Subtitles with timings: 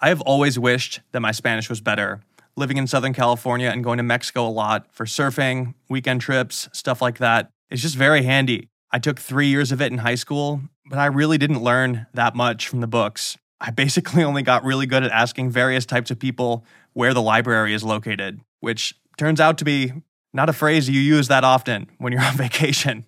[0.00, 2.20] I have always wished that my Spanish was better.
[2.54, 7.00] Living in Southern California and going to Mexico a lot for surfing, weekend trips, stuff
[7.00, 8.68] like that, it's just very handy.
[8.90, 12.34] I took three years of it in high school, but I really didn't learn that
[12.34, 13.38] much from the books.
[13.58, 17.72] I basically only got really good at asking various types of people where the library
[17.72, 19.92] is located, which turns out to be
[20.34, 23.06] not a phrase you use that often when you're on vacation.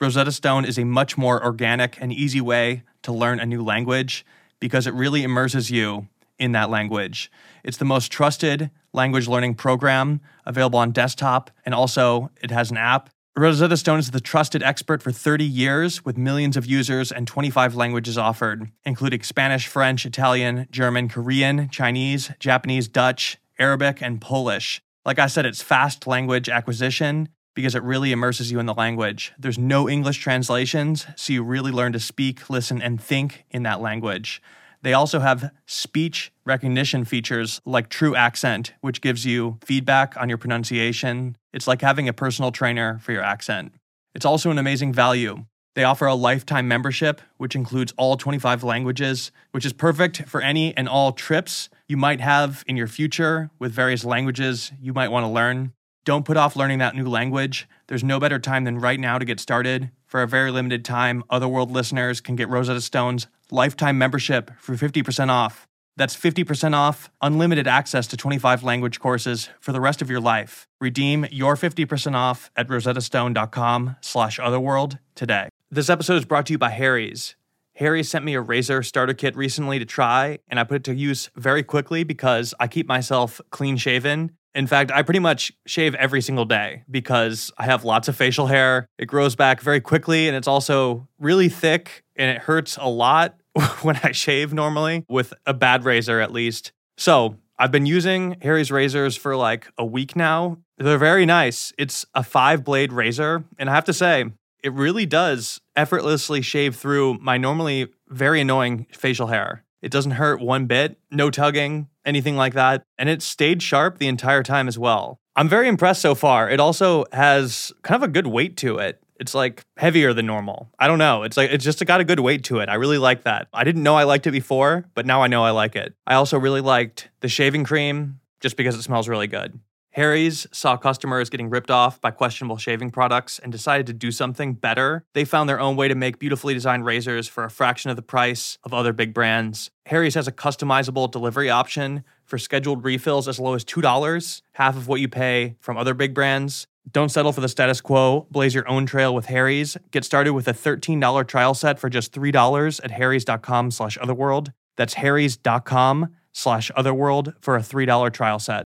[0.00, 4.24] Rosetta Stone is a much more organic and easy way to learn a new language
[4.60, 6.06] because it really immerses you
[6.38, 7.30] in that language.
[7.64, 12.76] It's the most trusted language learning program available on desktop, and also it has an
[12.76, 13.10] app.
[13.34, 17.74] Rosetta Stone is the trusted expert for 30 years with millions of users and 25
[17.74, 24.82] languages offered, including Spanish, French, Italian, German, Korean, Chinese, Japanese, Dutch, Arabic, and Polish.
[25.06, 29.32] Like I said, it's fast language acquisition because it really immerses you in the language.
[29.38, 33.80] There's no English translations, so you really learn to speak, listen, and think in that
[33.80, 34.42] language.
[34.82, 40.38] They also have speech recognition features like True Accent, which gives you feedback on your
[40.38, 41.36] pronunciation.
[41.52, 43.72] It's like having a personal trainer for your accent.
[44.14, 45.46] It's also an amazing value.
[45.74, 50.76] They offer a lifetime membership, which includes all 25 languages, which is perfect for any
[50.76, 55.24] and all trips you might have in your future with various languages you might want
[55.24, 55.72] to learn.
[56.04, 57.68] Don't put off learning that new language.
[57.86, 59.90] There's no better time than right now to get started.
[60.06, 65.28] For a very limited time, Otherworld listeners can get Rosetta Stone's lifetime membership for 50%
[65.28, 65.68] off.
[65.96, 70.66] That's 50% off, unlimited access to 25 language courses for the rest of your life.
[70.80, 75.50] Redeem your 50% off at rosettastone.com slash otherworld today.
[75.70, 77.36] This episode is brought to you by Harry's.
[77.76, 80.94] Harry sent me a razor starter kit recently to try, and I put it to
[80.94, 85.94] use very quickly because I keep myself clean shaven in fact, I pretty much shave
[85.94, 88.86] every single day because I have lots of facial hair.
[88.98, 93.36] It grows back very quickly and it's also really thick and it hurts a lot
[93.82, 96.72] when I shave normally with a bad razor at least.
[96.96, 100.58] So, I've been using Harry's razors for like a week now.
[100.78, 101.72] They're very nice.
[101.78, 103.44] It's a five blade razor.
[103.56, 104.24] And I have to say,
[104.64, 109.64] it really does effortlessly shave through my normally very annoying facial hair.
[109.80, 112.84] It doesn't hurt one bit, no tugging, anything like that.
[112.98, 115.18] And it stayed sharp the entire time as well.
[115.34, 116.48] I'm very impressed so far.
[116.48, 119.01] It also has kind of a good weight to it.
[119.22, 120.68] It's like heavier than normal.
[120.80, 121.22] I don't know.
[121.22, 122.68] It's like it's just got a good weight to it.
[122.68, 123.46] I really like that.
[123.54, 125.94] I didn't know I liked it before, but now I know I like it.
[126.08, 129.60] I also really liked the shaving cream just because it smells really good.
[129.92, 134.54] Harry's saw customers getting ripped off by questionable shaving products and decided to do something
[134.54, 135.04] better.
[135.12, 138.02] They found their own way to make beautifully designed razors for a fraction of the
[138.02, 139.70] price of other big brands.
[139.86, 144.88] Harry's has a customizable delivery option for scheduled refills as low as $2, half of
[144.88, 146.66] what you pay from other big brands.
[146.90, 148.26] Don't settle for the status quo.
[148.30, 149.76] Blaze your own trail with Harry's.
[149.92, 154.52] Get started with a $13 trial set for just $3 at harrys.com slash otherworld.
[154.76, 158.64] That's harrys.com slash otherworld for a $3 trial set.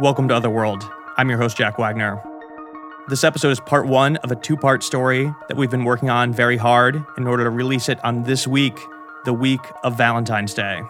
[0.00, 0.82] Welcome to Otherworld.
[1.16, 2.20] I'm your host, Jack Wagner.
[3.08, 6.32] This episode is part one of a two part story that we've been working on
[6.32, 8.76] very hard in order to release it on this week,
[9.24, 10.82] the week of Valentine's Day.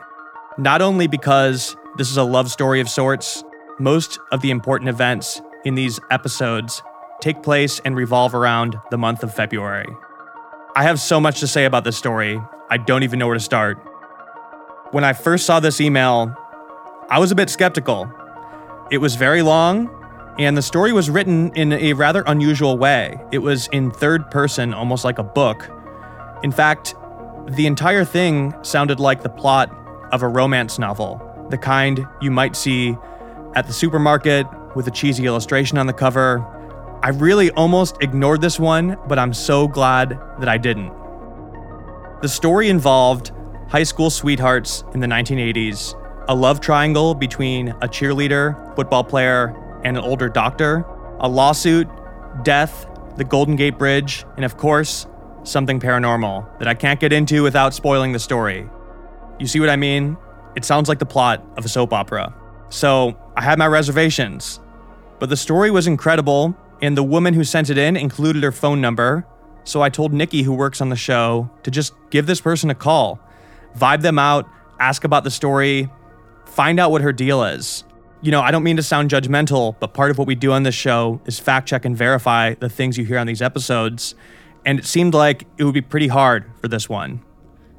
[0.56, 3.44] Not only because this is a love story of sorts,
[3.78, 6.82] most of the important events in these episodes
[7.20, 9.94] take place and revolve around the month of February.
[10.76, 12.40] I have so much to say about this story,
[12.70, 13.78] I don't even know where to start.
[14.90, 16.34] When I first saw this email,
[17.10, 18.12] I was a bit skeptical
[18.90, 19.88] it was very long,
[20.38, 23.16] and the story was written in a rather unusual way.
[23.32, 25.70] It was in third person, almost like a book.
[26.42, 26.94] In fact,
[27.48, 29.74] the entire thing sounded like the plot
[30.12, 31.18] of a romance novel,
[31.50, 32.96] the kind you might see
[33.54, 36.44] at the supermarket with a cheesy illustration on the cover.
[37.02, 40.92] I really almost ignored this one, but I'm so glad that I didn't.
[42.22, 43.32] The story involved
[43.68, 49.96] high school sweethearts in the 1980s a love triangle between a cheerleader, football player, and
[49.96, 50.84] an older doctor,
[51.20, 51.86] a lawsuit,
[52.42, 55.06] death, the Golden Gate Bridge, and of course,
[55.42, 58.68] something paranormal that I can't get into without spoiling the story.
[59.38, 60.16] You see what I mean?
[60.56, 62.34] It sounds like the plot of a soap opera.
[62.68, 64.60] So I had my reservations.
[65.18, 68.80] But the story was incredible, and the woman who sent it in included her phone
[68.80, 69.26] number.
[69.64, 72.74] So I told Nikki, who works on the show, to just give this person a
[72.74, 73.18] call,
[73.76, 74.48] vibe them out,
[74.78, 75.88] ask about the story,
[76.46, 77.84] find out what her deal is.
[78.20, 80.62] You know, I don't mean to sound judgmental, but part of what we do on
[80.62, 84.14] this show is fact check and verify the things you hear on these episodes.
[84.64, 87.22] And it seemed like it would be pretty hard for this one.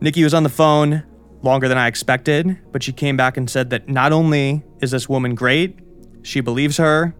[0.01, 1.03] Nikki was on the phone
[1.45, 5.07] longer than I expected, but she came back and said that not only is this
[5.07, 5.79] woman great,
[6.23, 7.15] she believes her,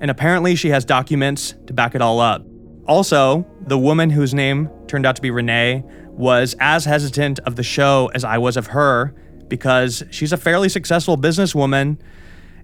[0.00, 2.44] and apparently she has documents to back it all up.
[2.86, 7.62] Also, the woman whose name turned out to be Renee was as hesitant of the
[7.62, 9.14] show as I was of her
[9.46, 11.98] because she's a fairly successful businesswoman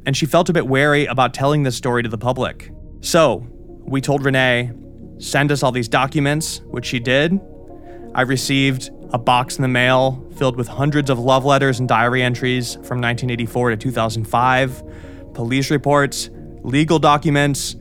[0.07, 2.71] and she felt a bit wary about telling this story to the public.
[3.01, 3.47] So,
[3.87, 4.73] we told Renee,
[5.19, 7.39] send us all these documents, which she did.
[8.15, 12.21] I received a box in the mail filled with hundreds of love letters and diary
[12.21, 14.83] entries from 1984 to 2005,
[15.35, 16.31] police reports,
[16.63, 17.77] legal documents,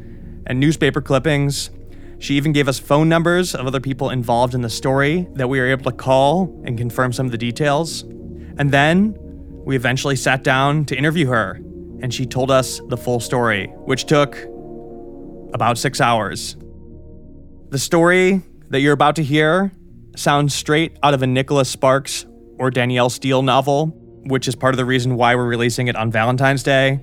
[0.45, 1.71] and newspaper clippings.
[2.19, 5.59] She even gave us phone numbers of other people involved in the story that we
[5.59, 8.03] were able to call and confirm some of the details.
[8.59, 9.17] And then
[9.65, 11.53] we eventually sat down to interview her,
[12.03, 14.37] and she told us the full story, which took
[15.51, 16.57] about six hours.
[17.69, 19.71] The story that you're about to hear
[20.15, 22.25] sounds straight out of a Nicholas Sparks
[22.57, 23.87] or Danielle Steel novel,
[24.25, 26.99] which is part of the reason why we're releasing it on Valentine's Day.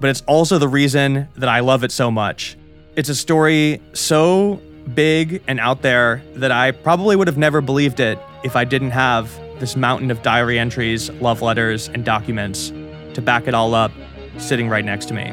[0.00, 2.56] But it's also the reason that I love it so much.
[2.96, 4.60] It's a story so
[4.94, 8.90] big and out there that I probably would have never believed it if I didn't
[8.90, 12.70] have this mountain of diary entries, love letters, and documents
[13.14, 13.92] to back it all up
[14.38, 15.32] sitting right next to me.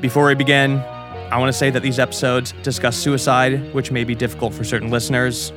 [0.00, 0.78] Before we begin,
[1.30, 4.90] I want to say that these episodes discuss suicide, which may be difficult for certain
[4.90, 5.52] listeners.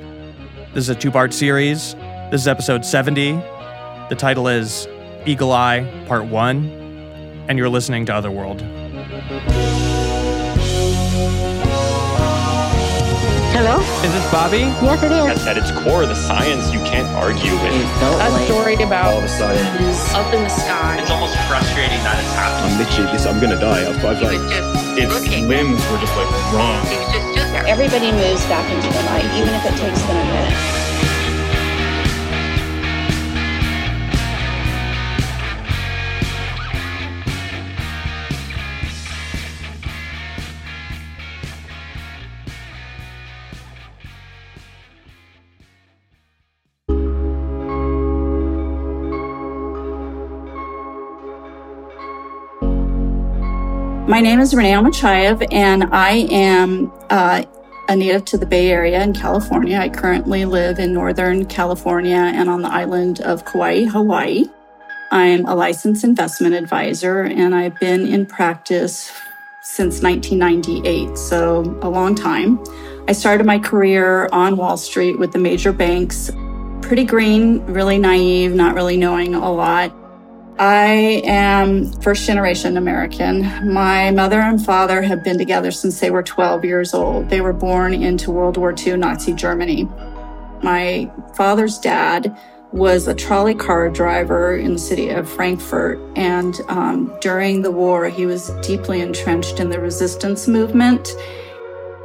[0.73, 1.95] This is a two part series.
[2.31, 3.33] This is episode 70.
[4.09, 4.87] The title is
[5.25, 8.61] Eagle Eye Part 1, and you're listening to Otherworld.
[13.51, 13.77] Hello?
[14.01, 14.59] Is this Bobby?
[14.81, 15.45] Yes, it is.
[15.45, 17.75] At, at its core, the science you can't argue with.
[17.75, 20.97] It felt a like story about all of a sudden is up in the sky.
[21.01, 22.73] It's almost frustrating that it's happening.
[22.73, 23.85] I'm literally this I'm gonna die.
[23.87, 25.47] I've, I've like just Its looking.
[25.47, 26.81] limbs were just like wrong.
[27.67, 30.80] Everybody moves back into the light, even if it takes them a minute.
[54.11, 57.45] My name is Renee Almachayev, and I am uh,
[57.87, 59.77] a native to the Bay Area in California.
[59.77, 64.47] I currently live in Northern California and on the island of Kauai, Hawaii.
[65.11, 69.09] I'm a licensed investment advisor, and I've been in practice
[69.61, 72.61] since 1998, so a long time.
[73.07, 76.29] I started my career on Wall Street with the major banks.
[76.81, 80.00] Pretty green, really naive, not really knowing a lot.
[80.61, 83.73] I am first generation American.
[83.73, 87.29] My mother and father have been together since they were 12 years old.
[87.29, 89.89] They were born into World War II Nazi Germany.
[90.61, 92.37] My father's dad
[92.71, 95.99] was a trolley car driver in the city of Frankfurt.
[96.15, 101.09] And um, during the war, he was deeply entrenched in the resistance movement.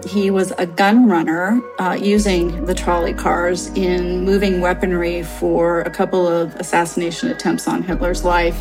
[0.07, 5.91] He was a gun runner uh, using the trolley cars in moving weaponry for a
[5.91, 8.57] couple of assassination attempts on Hitler's life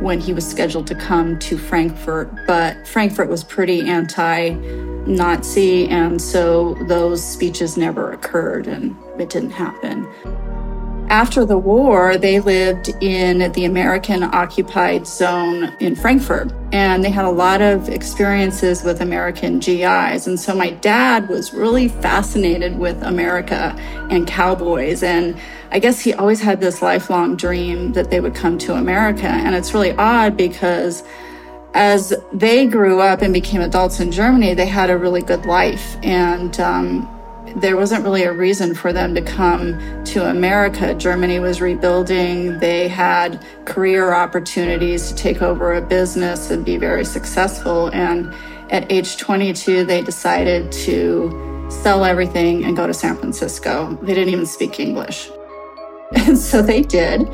[0.00, 2.32] when he was scheduled to come to Frankfurt.
[2.46, 4.50] But Frankfurt was pretty anti
[5.06, 10.06] Nazi, and so those speeches never occurred and it didn't happen.
[11.08, 17.26] After the war, they lived in the American occupied zone in Frankfurt, and they had
[17.26, 20.26] a lot of experiences with American GIs.
[20.26, 23.76] And so my dad was really fascinated with America
[24.10, 25.02] and cowboys.
[25.02, 25.38] And
[25.70, 29.28] I guess he always had this lifelong dream that they would come to America.
[29.28, 31.04] And it's really odd because
[31.74, 35.96] as they grew up and became adults in Germany, they had a really good life.
[36.02, 37.13] And um,
[37.56, 40.94] there wasn't really a reason for them to come to America.
[40.94, 42.58] Germany was rebuilding.
[42.58, 47.88] They had career opportunities to take over a business and be very successful.
[47.88, 48.34] And
[48.70, 53.96] at age 22, they decided to sell everything and go to San Francisco.
[54.02, 55.30] They didn't even speak English.
[56.16, 57.28] And so they did.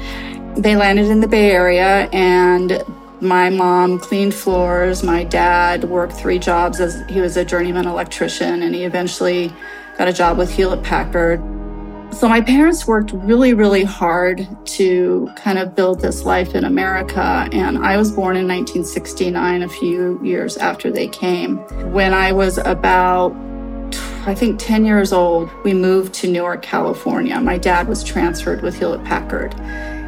[0.57, 2.83] They landed in the Bay Area and
[3.21, 5.03] my mom cleaned floors.
[5.03, 9.53] My dad worked three jobs as he was a journeyman electrician and he eventually
[9.99, 11.41] got a job with Hewlett Packard.
[12.13, 17.49] So my parents worked really, really hard to kind of build this life in America.
[17.53, 21.59] And I was born in 1969, a few years after they came.
[21.93, 23.33] When I was about,
[24.27, 27.41] I think, 10 years old, we moved to Newark, California.
[27.41, 29.55] My dad was transferred with Hewlett Packard.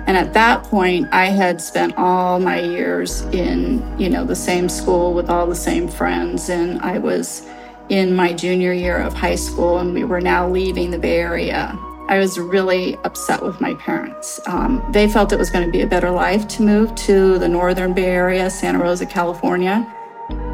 [0.04, 4.68] And at that point, I had spent all my years in, you know, the same
[4.68, 6.50] school with all the same friends.
[6.50, 7.46] And I was
[7.88, 11.78] in my junior year of high school, and we were now leaving the Bay Area.
[12.08, 14.40] I was really upset with my parents.
[14.46, 17.48] Um, they felt it was going to be a better life to move to the
[17.48, 19.86] northern Bay Area, Santa Rosa, California.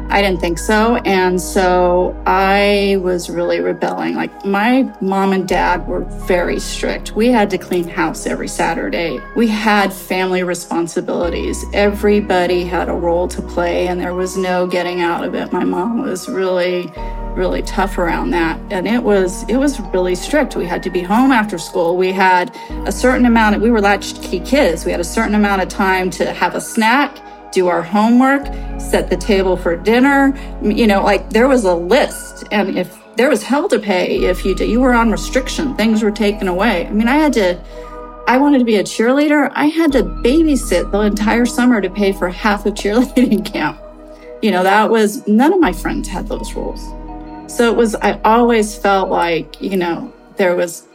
[0.09, 0.95] I didn't think so.
[0.97, 4.15] And so I was really rebelling.
[4.15, 7.15] Like my mom and dad were very strict.
[7.15, 9.19] We had to clean house every Saturday.
[9.35, 11.63] We had family responsibilities.
[11.73, 15.53] Everybody had a role to play and there was no getting out of it.
[15.53, 16.91] My mom was really
[17.35, 21.01] really tough around that and it was it was really strict we had to be
[21.01, 22.53] home after school we had
[22.85, 26.09] a certain amount of we were latchkey kids we had a certain amount of time
[26.09, 27.17] to have a snack
[27.51, 28.45] do our homework,
[28.79, 30.37] set the table for dinner.
[30.61, 32.45] You know, like there was a list.
[32.51, 36.01] And if there was hell to pay if you did, you were on restriction, things
[36.03, 36.87] were taken away.
[36.87, 37.59] I mean, I had to,
[38.27, 39.51] I wanted to be a cheerleader.
[39.55, 43.79] I had to babysit the entire summer to pay for half of cheerleading camp.
[44.41, 46.81] You know, that was, none of my friends had those rules.
[47.53, 50.87] So it was, I always felt like, you know, there was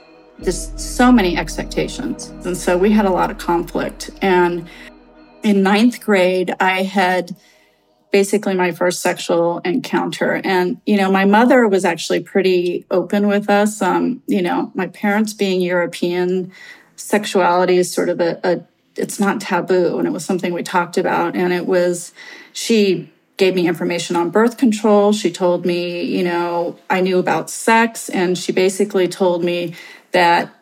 [0.43, 2.29] just so many expectations.
[2.47, 4.11] And so we had a lot of conflict.
[4.23, 4.69] And
[5.45, 7.37] in ninth grade, I had
[8.11, 10.41] basically my first sexual encounter.
[10.45, 13.83] And, you know, my mother was actually pretty open with us.
[13.83, 16.53] Um, you know, my parents being European,
[16.97, 18.61] sexuality is sort of a, a,
[18.97, 19.99] it's not taboo.
[19.99, 21.35] And it was something we talked about.
[21.35, 22.13] And it was,
[22.53, 25.13] she gave me information on birth control.
[25.13, 28.09] She told me, you know, I knew about sex.
[28.09, 29.75] And she basically told me
[30.13, 30.55] that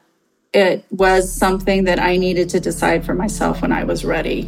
[0.52, 4.44] it was something that I needed to decide for myself when I was ready,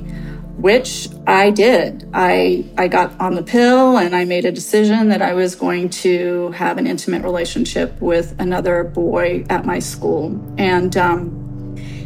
[0.56, 2.08] which I did.
[2.12, 5.88] I, I got on the pill and I made a decision that I was going
[5.90, 10.38] to have an intimate relationship with another boy at my school.
[10.58, 11.44] And, um,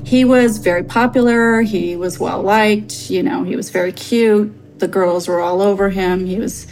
[0.04, 1.60] he was very popular.
[1.60, 3.10] He was well liked.
[3.10, 4.78] You know, he was very cute.
[4.78, 6.24] The girls were all over him.
[6.24, 6.66] He was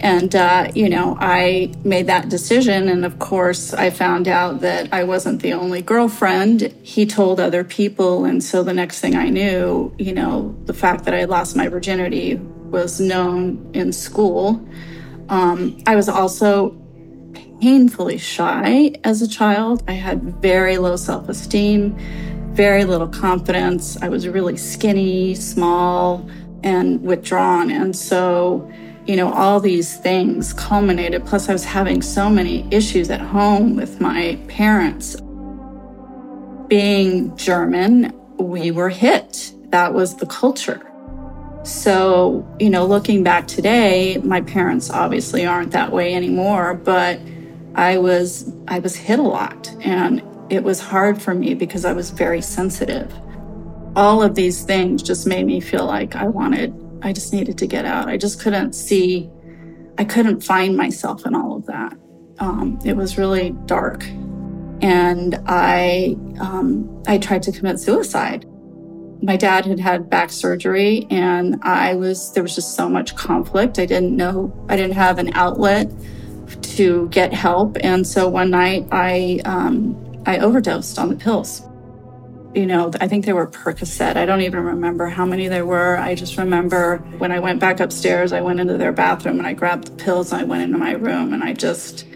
[0.00, 2.88] and, uh, you know, I made that decision.
[2.88, 6.74] And of course, I found out that I wasn't the only girlfriend.
[6.82, 8.24] He told other people.
[8.24, 11.68] And so the next thing I knew, you know, the fact that I lost my
[11.68, 14.66] virginity was known in school.
[15.28, 16.70] Um, I was also
[17.60, 19.82] painfully shy as a child.
[19.86, 21.94] I had very low self esteem,
[22.54, 23.98] very little confidence.
[24.00, 26.28] I was really skinny, small,
[26.62, 27.70] and withdrawn.
[27.70, 28.70] And so,
[29.06, 31.24] you know, all these things culminated.
[31.24, 35.16] Plus, I was having so many issues at home with my parents.
[36.68, 39.52] Being German, we were hit.
[39.70, 40.86] That was the culture.
[41.62, 47.20] So, you know, looking back today, my parents obviously aren't that way anymore, but
[47.74, 51.92] I was I was hit a lot and it was hard for me because I
[51.92, 53.12] was very sensitive.
[53.94, 57.66] All of these things just made me feel like I wanted I just needed to
[57.66, 58.08] get out.
[58.08, 59.30] I just couldn't see,
[59.98, 61.96] I couldn't find myself in all of that.
[62.38, 64.04] Um, it was really dark.
[64.82, 68.46] And I, um, I tried to commit suicide.
[69.22, 73.78] My dad had had back surgery and I was, there was just so much conflict.
[73.78, 75.90] I didn't know, I didn't have an outlet
[76.62, 77.76] to get help.
[77.82, 81.62] And so one night I, um, I overdosed on the pills
[82.54, 84.16] you know, I think they were Percocet.
[84.16, 85.96] I don't even remember how many there were.
[85.96, 89.52] I just remember when I went back upstairs, I went into their bathroom and I
[89.52, 92.06] grabbed the pills and I went into my room and I just,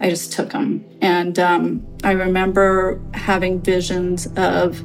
[0.00, 0.84] I just took them.
[1.00, 4.82] And um, I remember having visions of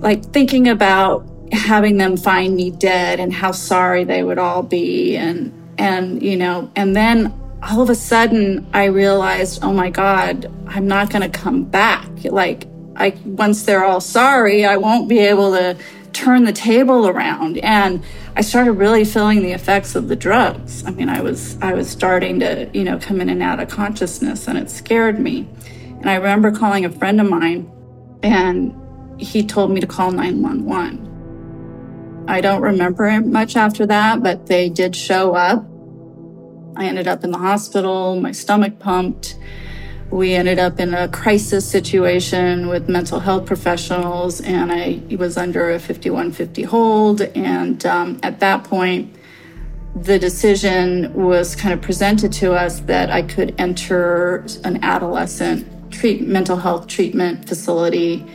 [0.00, 5.14] like thinking about having them find me dead and how sorry they would all be.
[5.16, 10.50] And, and, you know, and then all of a sudden I realized, oh my God,
[10.68, 12.08] I'm not going to come back.
[12.24, 15.76] Like, I once they're all sorry, I won't be able to
[16.12, 17.58] turn the table around.
[17.58, 18.04] And
[18.36, 20.84] I started really feeling the effects of the drugs.
[20.86, 23.68] I mean, I was I was starting to, you know, come in and out of
[23.68, 25.48] consciousness and it scared me.
[26.00, 27.70] And I remember calling a friend of mine
[28.22, 28.74] and
[29.20, 31.10] he told me to call 911.
[32.28, 35.66] I don't remember much after that, but they did show up.
[36.76, 39.36] I ended up in the hospital, my stomach pumped.
[40.12, 45.70] We ended up in a crisis situation with mental health professionals, and I was under
[45.70, 47.22] a 5150 hold.
[47.22, 49.16] And um, at that point,
[49.96, 56.28] the decision was kind of presented to us that I could enter an adolescent treat,
[56.28, 58.26] mental health treatment facility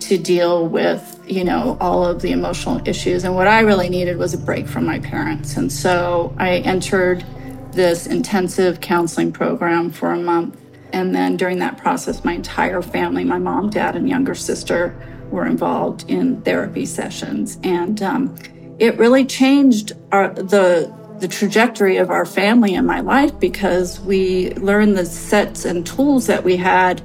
[0.00, 3.24] to deal with, you know, all of the emotional issues.
[3.24, 5.56] And what I really needed was a break from my parents.
[5.56, 7.24] And so I entered
[7.72, 10.58] this intensive counseling program for a month
[10.92, 14.94] and then during that process, my entire family, my mom, dad, and younger sister,
[15.30, 17.58] were involved in therapy sessions.
[17.62, 18.36] And um,
[18.78, 24.50] it really changed our, the the trajectory of our family and my life because we
[24.54, 27.00] learned the sets and tools that we had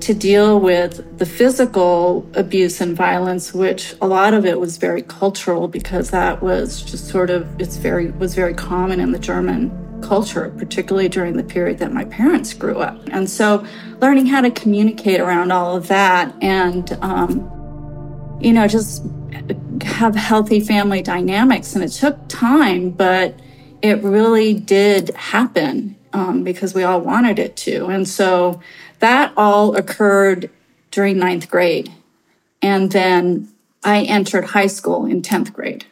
[0.00, 5.00] to deal with the physical abuse and violence, which a lot of it was very
[5.00, 9.70] cultural because that was just sort of it's very was very common in the German
[10.02, 13.00] culture, particularly during the period that my parents grew up.
[13.10, 13.66] And so
[14.00, 19.04] learning how to communicate around all of that and, um, you know, just
[19.82, 21.74] have healthy family dynamics.
[21.74, 23.38] And it took time, but
[23.82, 27.86] it really did happen um, because we all wanted it to.
[27.86, 28.60] And so
[29.00, 30.50] that all occurred
[30.90, 31.92] during ninth grade.
[32.62, 33.48] And then
[33.84, 35.84] I entered high school in 10th grade.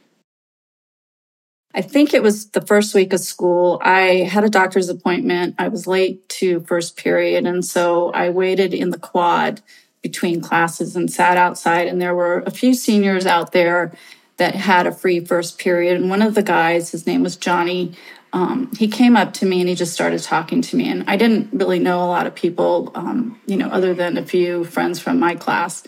[1.74, 3.80] I think it was the first week of school.
[3.82, 5.56] I had a doctor's appointment.
[5.58, 7.46] I was late to first period.
[7.46, 9.60] And so I waited in the quad
[10.00, 11.88] between classes and sat outside.
[11.88, 13.92] And there were a few seniors out there
[14.36, 15.96] that had a free first period.
[16.00, 17.94] And one of the guys, his name was Johnny,
[18.32, 20.90] um, he came up to me and he just started talking to me.
[20.90, 24.26] And I didn't really know a lot of people, um, you know, other than a
[24.26, 25.84] few friends from my class.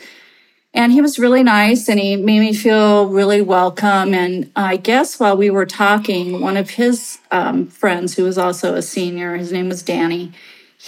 [0.76, 4.12] And he was really nice and he made me feel really welcome.
[4.12, 8.74] And I guess while we were talking, one of his um, friends, who was also
[8.74, 10.32] a senior, his name was Danny,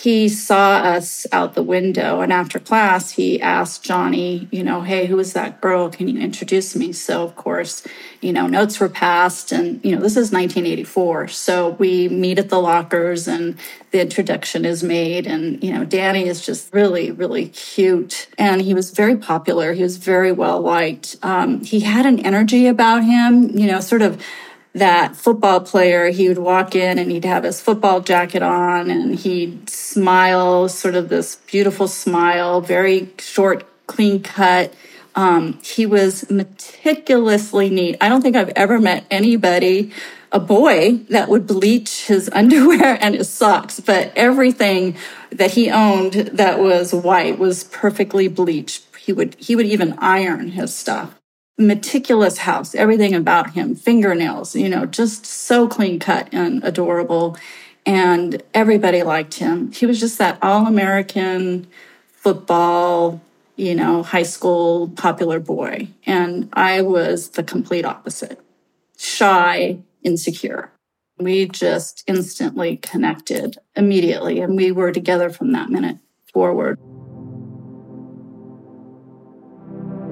[0.02, 5.06] he saw us out the window and after class he asked johnny you know hey
[5.06, 5.88] who is that girl?
[5.88, 6.92] Can you introduce me?
[6.92, 7.82] So of course
[8.20, 12.48] you know notes were passed and you know this is 1984 so we meet at
[12.48, 13.58] the lockers and
[13.90, 18.74] the introduction is made and you know danny is just really really cute and he
[18.74, 19.72] was very popular.
[19.72, 21.16] He was very well liked.
[21.22, 24.22] Um, he had an energy about him you know sort of
[24.74, 29.14] that football player, he would walk in and he'd have his football jacket on and
[29.14, 34.72] he'd smile, sort of this beautiful smile, very short, clean cut.
[35.14, 37.96] Um, he was meticulously neat.
[38.00, 39.92] I don't think I've ever met anybody,
[40.30, 44.96] a boy, that would bleach his underwear and his socks, but everything
[45.30, 48.84] that he owned that was white was perfectly bleached.
[48.98, 51.17] He would, he would even iron his stuff
[51.58, 57.36] meticulous house, everything about him, fingernails, you know, just so clean cut and adorable.
[57.84, 59.72] And everybody liked him.
[59.72, 61.66] He was just that all American
[62.12, 63.20] football,
[63.56, 65.88] you know, high school popular boy.
[66.06, 68.40] And I was the complete opposite
[68.96, 70.70] shy, insecure.
[71.18, 75.98] We just instantly connected immediately, and we were together from that minute
[76.32, 76.78] forward.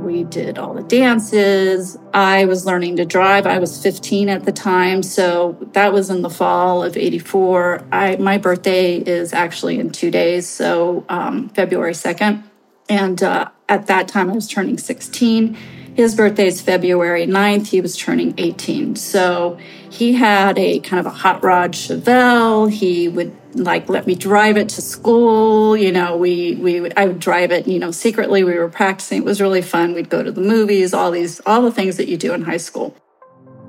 [0.07, 1.99] We did all the dances.
[2.15, 3.45] I was learning to drive.
[3.45, 7.85] I was 15 at the time, so that was in the fall of 84.
[7.91, 12.45] I my birthday is actually in 2 days, so um, February 2nd.
[12.89, 15.57] And uh, at that time I was turning 16.
[15.97, 17.69] His birthday is February 9th.
[17.69, 18.97] He was turning 18.
[18.97, 19.57] So
[19.91, 22.71] he had a kind of a hot rod Chevelle.
[22.71, 25.75] He would like let me drive it to school.
[25.75, 27.67] You know, we we I would drive it.
[27.67, 29.23] You know, secretly we were practicing.
[29.23, 29.95] It was really fun.
[29.95, 30.93] We'd go to the movies.
[30.93, 32.95] All these all the things that you do in high school.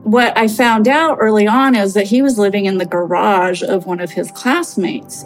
[0.03, 3.85] What I found out early on is that he was living in the garage of
[3.85, 5.23] one of his classmates.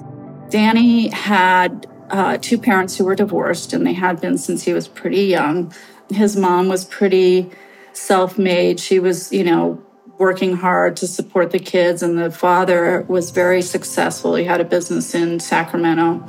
[0.49, 4.87] Danny had uh, two parents who were divorced, and they had been since he was
[4.87, 5.73] pretty young.
[6.13, 7.49] His mom was pretty
[7.93, 8.79] self-made.
[8.79, 9.83] She was, you know,
[10.17, 14.35] working hard to support the kids, and the father was very successful.
[14.35, 16.23] He had a business in Sacramento.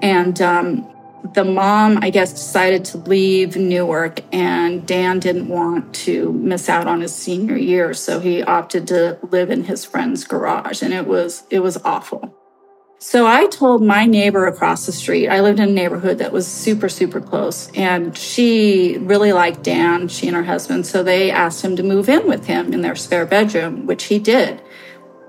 [0.00, 0.88] And um,
[1.34, 6.86] the mom, I guess, decided to leave Newark, and Dan didn't want to miss out
[6.86, 11.06] on his senior year, so he opted to live in his friend's garage, and it
[11.06, 12.41] was it was awful.
[13.02, 16.46] So I told my neighbor across the street, I lived in a neighborhood that was
[16.46, 20.86] super, super close, and she really liked Dan, she and her husband.
[20.86, 24.20] So they asked him to move in with him in their spare bedroom, which he
[24.20, 24.62] did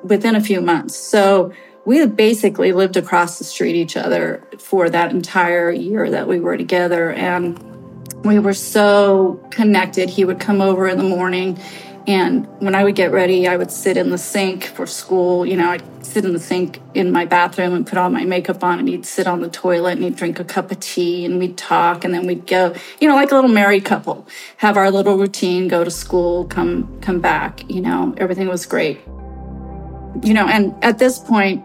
[0.04, 0.96] within a few months.
[0.96, 1.52] So
[1.84, 6.58] we basically lived across the street each other for that entire year that we were
[6.58, 7.12] together.
[7.12, 7.58] And
[8.24, 10.12] we were so connected.
[10.12, 11.60] He would come over in the morning
[12.06, 15.46] and when I would get ready, I would sit in the sink for school.
[15.46, 18.64] You know, I'd sit in the sink in my bathroom and put all my makeup
[18.64, 21.40] on, and he'd sit on the toilet and he'd drink a cup of tea and
[21.40, 24.92] we'd talk, and then we'd go, you know, like a little married couple, have our
[24.92, 27.70] little routine, go to school, come come back.
[27.70, 29.00] You know, everything was great.
[30.22, 31.64] You know, and at this point,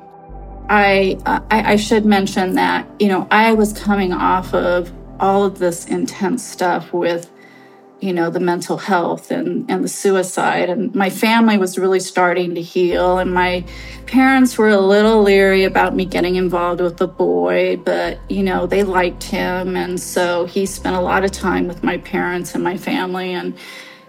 [0.68, 5.58] I, I I should mention that you know I was coming off of all of
[5.58, 7.28] this intense stuff with
[8.00, 10.70] you know the mental health and and the suicide.
[10.70, 13.18] And my family was really starting to heal.
[13.18, 13.64] And my
[14.06, 18.66] parents were a little leery about me getting involved with the boy but you know
[18.66, 19.76] they liked him.
[19.76, 23.32] And so he spent a lot of time with my parents and my family.
[23.32, 23.56] And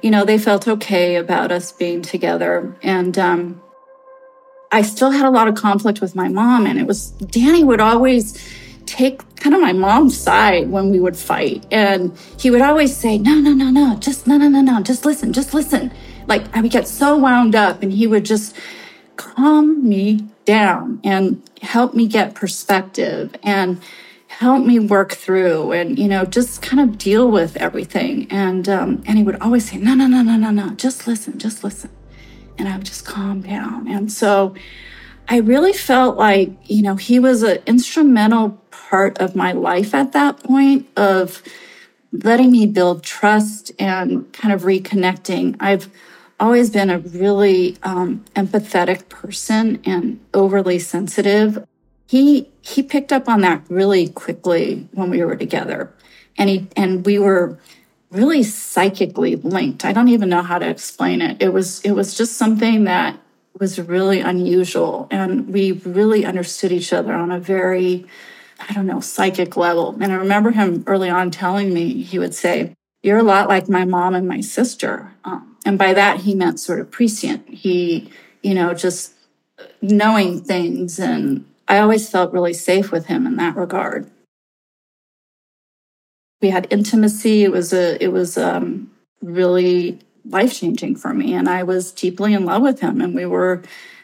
[0.01, 2.75] you know they felt okay about us being together.
[2.83, 3.61] And um
[4.71, 6.67] I still had a lot of conflict with my mom.
[6.67, 8.37] And it was Danny would always
[8.89, 11.65] take kind of my mom's side when we would fight.
[11.71, 15.05] And he would always say, no, no, no, no, just no, no, no, no, just
[15.05, 15.91] listen, just listen.
[16.27, 18.55] Like I would get so wound up and he would just
[19.15, 23.79] calm me down and help me get perspective and
[24.27, 29.03] help me work through and you know just kind of deal with everything and um,
[29.05, 31.89] and he would always say no no no no no no just listen just listen
[32.57, 34.53] and i would just calm down and so
[35.27, 38.51] i really felt like you know he was an instrumental
[38.89, 41.41] part of my life at that point of
[42.11, 45.89] letting me build trust and kind of reconnecting i've
[46.39, 51.65] always been a really um, empathetic person and overly sensitive.
[52.07, 55.93] He he picked up on that really quickly when we were together,
[56.37, 57.59] and he and we were
[58.09, 59.85] really psychically linked.
[59.85, 61.41] I don't even know how to explain it.
[61.41, 63.19] It was it was just something that
[63.59, 68.05] was really unusual, and we really understood each other on a very
[68.59, 69.97] I don't know psychic level.
[70.01, 73.69] And I remember him early on telling me he would say, "You're a lot like
[73.69, 77.47] my mom and my sister." Um, and by that, he meant sort of prescient.
[77.49, 79.13] He, you know, just
[79.81, 80.99] knowing things.
[80.99, 84.09] And I always felt really safe with him in that regard.
[86.41, 87.43] We had intimacy.
[87.43, 88.91] It was a, it was um,
[89.21, 91.33] really life changing for me.
[91.33, 93.01] And I was deeply in love with him.
[93.01, 93.61] And we were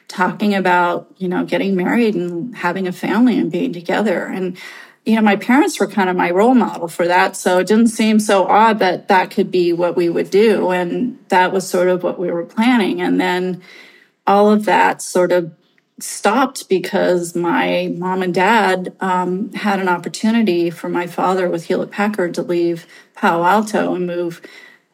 [0.08, 4.26] talking about, you know, getting married and having a family and being together.
[4.26, 4.58] And
[5.06, 7.36] you know, my parents were kind of my role model for that.
[7.36, 10.72] So it didn't seem so odd that that could be what we would do.
[10.72, 13.02] And that was sort of what we were planning.
[13.02, 13.62] And then
[14.26, 15.54] all of that sort of
[16.00, 21.91] stopped because my mom and dad um, had an opportunity for my father with Hewlett
[21.91, 24.41] Packard to leave Palo Alto and move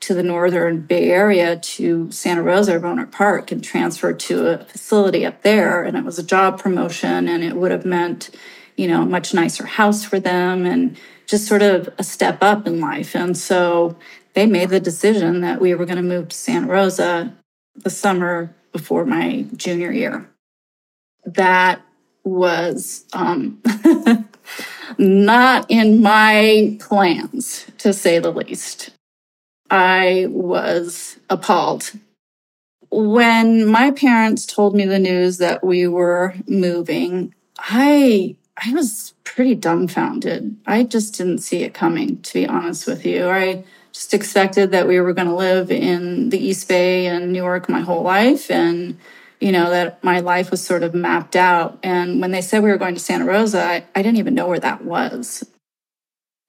[0.02, 5.26] to the northern Bay Area to Santa Rosa, Rohnert Park, and transfer to a facility
[5.26, 5.84] up there.
[5.84, 8.32] And it was a job promotion, and it would have meant
[8.76, 12.68] you know, a much nicer house for them and just sort of a step up
[12.68, 13.16] in life.
[13.16, 13.96] And so
[14.34, 17.36] they made the decision that we were going to move to Santa Rosa
[17.76, 20.30] the summer before my junior year.
[21.26, 21.82] That
[22.24, 23.62] was um,
[24.98, 28.92] not in my plans, to say the least.
[29.72, 31.94] I was appalled.
[32.92, 39.56] When my parents told me the news that we were moving, I I was pretty
[39.56, 40.58] dumbfounded.
[40.68, 43.30] I just didn't see it coming, to be honest with you.
[43.30, 47.70] I just expected that we were going to live in the East Bay and Newark
[47.70, 48.98] my whole life and
[49.40, 52.70] you know that my life was sort of mapped out and when they said we
[52.70, 55.44] were going to Santa Rosa I, I didn't even know where that was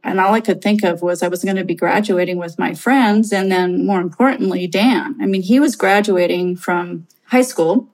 [0.04, 2.74] and all I could think of was I was going to be graduating with my
[2.74, 7.88] friends and then more importantly Dan I mean he was graduating from high school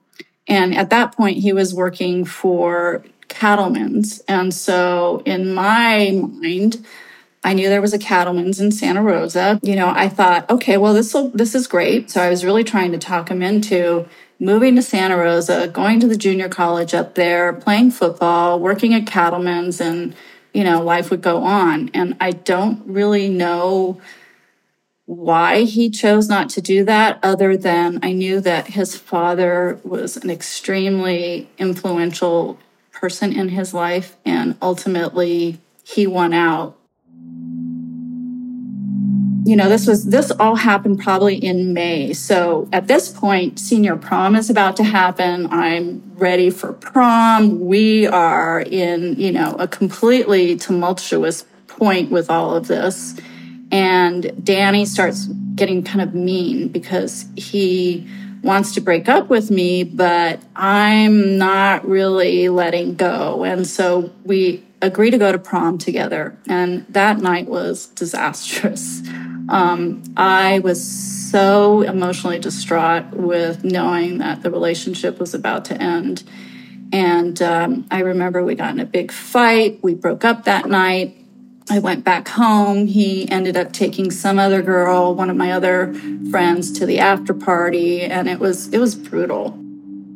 [0.47, 4.19] and at that point he was working for cattlemen's.
[4.27, 6.85] And so in my mind,
[7.43, 9.59] I knew there was a cattleman's in Santa Rosa.
[9.63, 12.09] You know, I thought, okay, well, this will, this is great.
[12.09, 14.07] So I was really trying to talk him into
[14.39, 19.05] moving to Santa Rosa, going to the junior college up there, playing football, working at
[19.05, 20.15] cattlemen's, and
[20.53, 21.89] you know, life would go on.
[21.93, 24.01] And I don't really know
[25.05, 30.17] why he chose not to do that, other than I knew that his father was
[30.17, 32.59] an extremely influential
[32.91, 36.77] person in his life, and ultimately he won out.
[39.49, 42.13] You know, this was this all happened probably in May.
[42.13, 45.47] So at this point, senior prom is about to happen.
[45.51, 47.59] I'm ready for prom.
[47.59, 53.19] We are in, you know, a completely tumultuous point with all of this.
[53.71, 58.07] And Danny starts getting kind of mean because he
[58.43, 63.43] wants to break up with me, but I'm not really letting go.
[63.45, 66.37] And so we agree to go to prom together.
[66.47, 69.01] And that night was disastrous.
[69.49, 70.81] Um, I was
[71.29, 76.23] so emotionally distraught with knowing that the relationship was about to end.
[76.91, 79.79] And um, I remember we got in a big fight.
[79.83, 81.15] We broke up that night.
[81.69, 82.87] I went back home.
[82.87, 85.93] He ended up taking some other girl, one of my other
[86.31, 89.51] friends, to the after party, and it was it was brutal.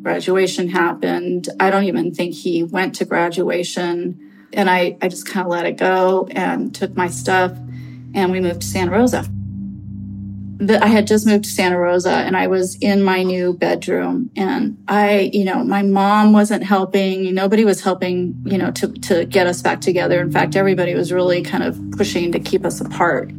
[0.01, 1.49] Graduation happened.
[1.59, 5.67] I don't even think he went to graduation, and I I just kind of let
[5.67, 7.55] it go and took my stuff,
[8.13, 9.25] and we moved to Santa Rosa
[10.67, 14.29] that I had just moved to Santa Rosa and I was in my new bedroom
[14.35, 17.33] and I, you know, my mom wasn't helping.
[17.33, 20.21] Nobody was helping, you know, to, to get us back together.
[20.21, 23.31] In fact, everybody was really kind of pushing to keep us apart.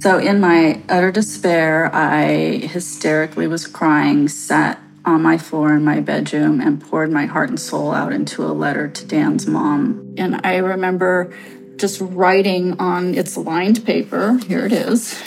[0.00, 6.00] So in my utter despair, I hysterically was crying, sat on my floor in my
[6.00, 10.14] bedroom and poured my heart and soul out into a letter to Dan's mom.
[10.18, 11.32] And I remember
[11.76, 15.22] just writing on its lined paper, here it is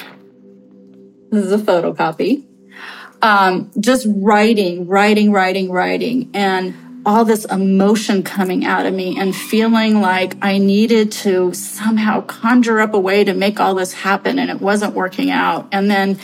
[1.31, 2.45] this is a photocopy.
[3.21, 6.73] um, just writing, writing, writing, writing, and
[7.05, 12.79] all this emotion coming out of me and feeling like I needed to somehow conjure
[12.79, 15.67] up a way to make all this happen and it wasn't working out.
[15.71, 16.19] And then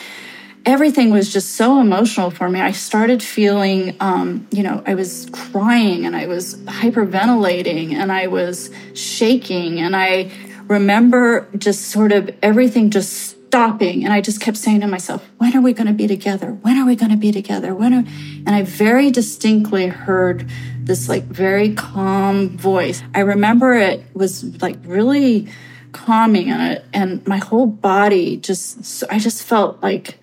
[0.65, 2.59] everything was just so emotional for me.
[2.59, 8.27] I started feeling, um, you know, I was crying and I was hyperventilating and I
[8.27, 9.79] was shaking.
[9.79, 10.31] And I
[10.67, 14.03] remember just sort of everything just stopping.
[14.03, 16.51] And I just kept saying to myself, when are we going to be together?
[16.51, 17.75] When are we going to be together?
[17.75, 18.03] When are,
[18.45, 20.49] and I very distinctly heard
[20.79, 23.03] this like very calm voice.
[23.13, 25.47] I remember it was like really
[25.91, 30.19] calming and it, and my whole body just, I just felt like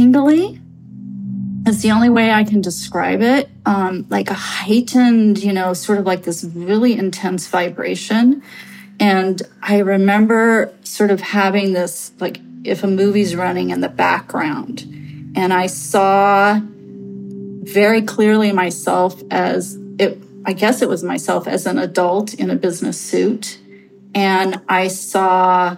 [0.00, 0.58] tingly
[1.66, 3.50] is the only way I can describe it.
[3.66, 8.42] Um, like a heightened, you know, sort of like this really intense vibration.
[8.98, 14.82] And I remember sort of having this, like, if a movie's running in the background,
[15.34, 21.78] and I saw very clearly myself as it, I guess it was myself as an
[21.78, 23.58] adult in a business suit.
[24.14, 25.76] And I saw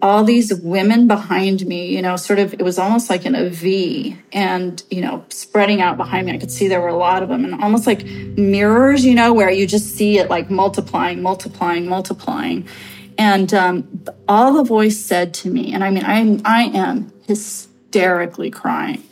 [0.00, 3.48] all these women behind me, you know, sort of, it was almost like in a
[3.48, 6.32] V and, you know, spreading out behind me.
[6.32, 9.32] I could see there were a lot of them and almost like mirrors, you know,
[9.32, 12.68] where you just see it like multiplying, multiplying, multiplying.
[13.16, 18.50] And um, all the voice said to me, and I mean, I, I am hysterically
[18.50, 19.02] crying.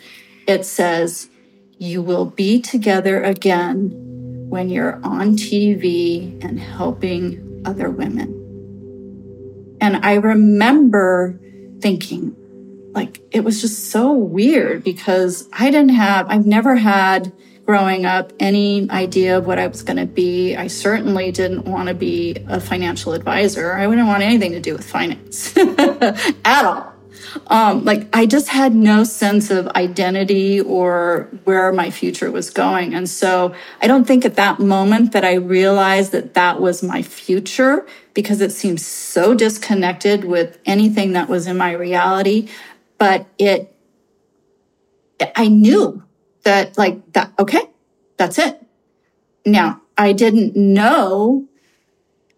[0.46, 1.28] It says,
[1.78, 3.90] You will be together again
[4.48, 8.35] when you're on TV and helping other women.
[9.86, 11.38] And I remember
[11.78, 12.34] thinking,
[12.92, 17.32] like, it was just so weird because I didn't have, I've never had
[17.64, 20.56] growing up any idea of what I was going to be.
[20.56, 23.74] I certainly didn't want to be a financial advisor.
[23.74, 25.56] I wouldn't want anything to do with finance
[26.44, 26.95] at all.
[27.48, 32.94] Um, like I just had no sense of identity or where my future was going.
[32.94, 37.02] And so I don't think at that moment that I realized that that was my
[37.02, 42.48] future because it seemed so disconnected with anything that was in my reality.
[42.98, 43.74] But it,
[45.34, 46.02] I knew
[46.44, 47.62] that like that, okay,
[48.16, 48.62] that's it.
[49.44, 51.46] Now I didn't know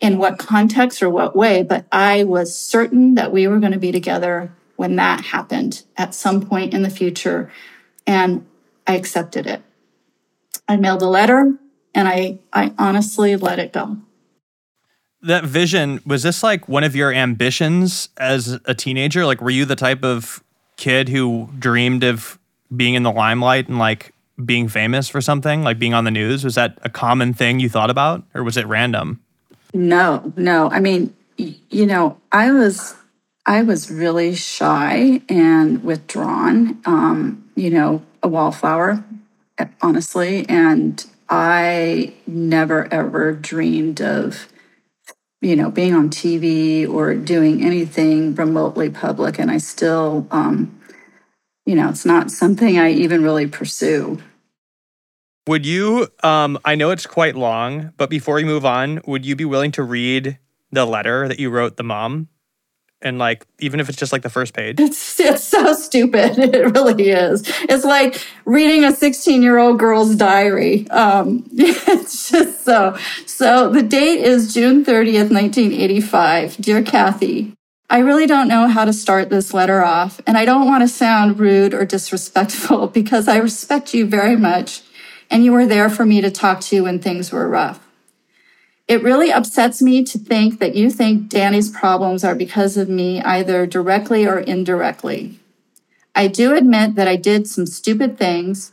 [0.01, 3.79] in what context or what way, but I was certain that we were going to
[3.79, 7.51] be together when that happened at some point in the future.
[8.07, 8.47] And
[8.87, 9.61] I accepted it.
[10.69, 11.53] I mailed a letter
[11.95, 13.97] and I, I honestly let it go.
[15.21, 19.27] That vision, was this like one of your ambitions as a teenager?
[19.27, 20.45] Like, were you the type of
[20.77, 22.39] kid who dreamed of
[22.75, 24.15] being in the limelight and like
[24.45, 26.45] being famous for something, like being on the news?
[26.45, 29.21] Was that a common thing you thought about or was it random?
[29.75, 30.71] No, no.
[30.71, 32.95] I mean, you know, I was
[33.49, 39.03] I was really shy and withdrawn, um, you know, a wallflower,
[39.81, 40.47] honestly.
[40.51, 44.49] And I never ever dreamed of,
[45.41, 49.39] you know, being on TV or doing anything remotely public.
[49.39, 50.79] And I still, um,
[51.65, 54.21] you know, it's not something I even really pursue.
[55.47, 59.35] Would you, um, I know it's quite long, but before we move on, would you
[59.35, 60.39] be willing to read
[60.71, 62.29] the letter that you wrote the mom?
[63.03, 64.81] And like even if it's just like the first page.
[64.81, 66.39] It's it's so stupid.
[66.59, 67.43] It really is.
[67.63, 70.89] It's like reading a 16 year old girl's diary.
[70.91, 77.55] Um it's just so so the date is june 30th 1985 dear kathy
[77.91, 80.89] I really don't know how to start this letter off, and I don't want to
[80.89, 84.83] sound rude or disrespectful because I respect you very much,
[85.31, 87.88] and you were there for me to talk to when things were rough.
[88.89, 93.21] It really upsets me to think that you think Danny's problems are because of me,
[93.21, 95.39] either directly or indirectly.
[96.15, 98.73] I do admit that I did some stupid things,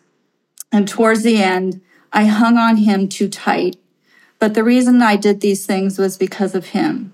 [0.71, 1.81] and towards the end,
[2.13, 3.75] I hung on him too tight.
[4.39, 7.11] But the reason I did these things was because of him.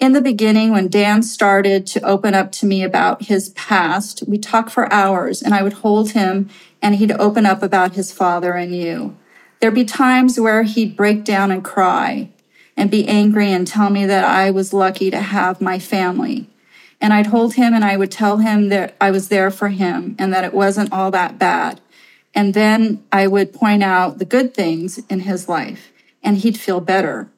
[0.00, 4.38] In the beginning, when Dan started to open up to me about his past, we
[4.38, 6.48] talked for hours and I would hold him
[6.80, 9.16] and he'd open up about his father and you.
[9.60, 12.30] There'd be times where he'd break down and cry
[12.76, 16.48] and be angry and tell me that I was lucky to have my family.
[16.98, 20.16] And I'd hold him and I would tell him that I was there for him
[20.18, 21.80] and that it wasn't all that bad.
[22.34, 25.92] And then I would point out the good things in his life
[26.22, 27.28] and he'd feel better.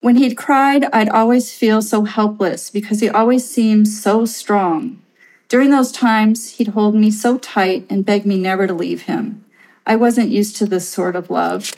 [0.00, 5.00] When he'd cried, I'd always feel so helpless because he always seemed so strong.
[5.48, 9.44] During those times, he'd hold me so tight and beg me never to leave him.
[9.90, 11.72] I wasn't used to this sort of love.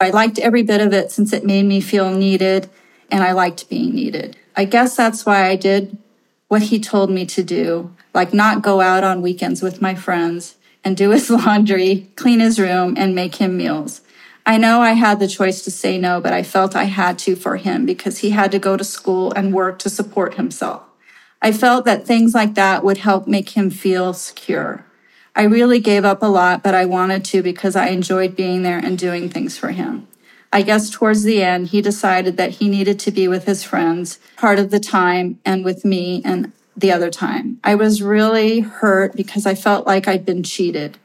[0.00, 2.70] I liked every bit of it since it made me feel needed
[3.10, 4.38] and I liked being needed.
[4.56, 5.98] I guess that's why I did
[6.48, 10.56] what he told me to do, like not go out on weekends with my friends
[10.82, 14.00] and do his laundry, clean his room, and make him meals.
[14.46, 17.36] I know I had the choice to say no, but I felt I had to
[17.36, 20.84] for him because he had to go to school and work to support himself.
[21.42, 24.86] I felt that things like that would help make him feel secure.
[25.34, 28.78] I really gave up a lot, but I wanted to because I enjoyed being there
[28.78, 30.06] and doing things for him.
[30.52, 34.18] I guess towards the end, he decided that he needed to be with his friends
[34.36, 37.58] part of the time and with me and the other time.
[37.64, 40.98] I was really hurt because I felt like I'd been cheated.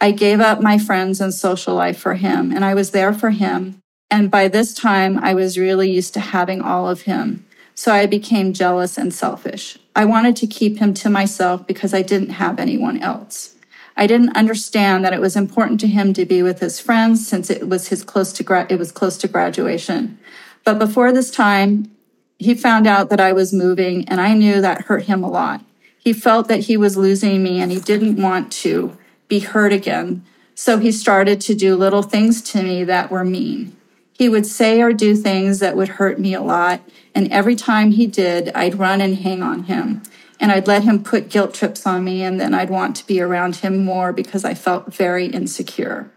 [0.00, 3.30] I gave up my friends and social life for him, and I was there for
[3.30, 3.80] him.
[4.10, 7.46] And by this time, I was really used to having all of him.
[7.74, 9.78] So I became jealous and selfish.
[9.96, 13.53] I wanted to keep him to myself because I didn't have anyone else.
[13.96, 17.48] I didn't understand that it was important to him to be with his friends since
[17.48, 20.18] it was his close to gra- it was close to graduation.
[20.64, 21.90] But before this time,
[22.38, 25.64] he found out that I was moving and I knew that hurt him a lot.
[25.98, 30.24] He felt that he was losing me and he didn't want to be hurt again.
[30.54, 33.76] So he started to do little things to me that were mean.
[34.12, 36.80] He would say or do things that would hurt me a lot.
[37.14, 40.02] And every time he did, I'd run and hang on him
[40.40, 43.20] and I'd let him put guilt trips on me, and then I'd want to be
[43.20, 46.10] around him more because I felt very insecure.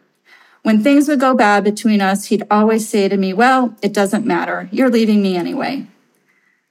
[0.64, 4.26] When things would go bad between us, he'd always say to me, Well, it doesn't
[4.26, 4.68] matter.
[4.72, 5.88] You're leaving me anyway.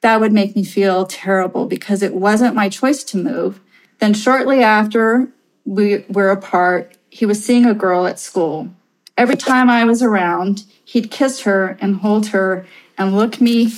[0.03, 3.61] That would make me feel terrible because it wasn't my choice to move.
[3.99, 5.29] Then, shortly after
[5.65, 8.69] we were apart, he was seeing a girl at school.
[9.17, 12.67] Every time I was around, he'd kiss her and hold her
[12.99, 13.73] and look me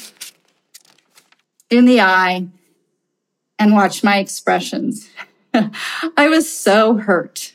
[1.70, 2.48] in the eye
[3.58, 5.08] and watch my expressions.
[6.16, 7.52] I was so hurt.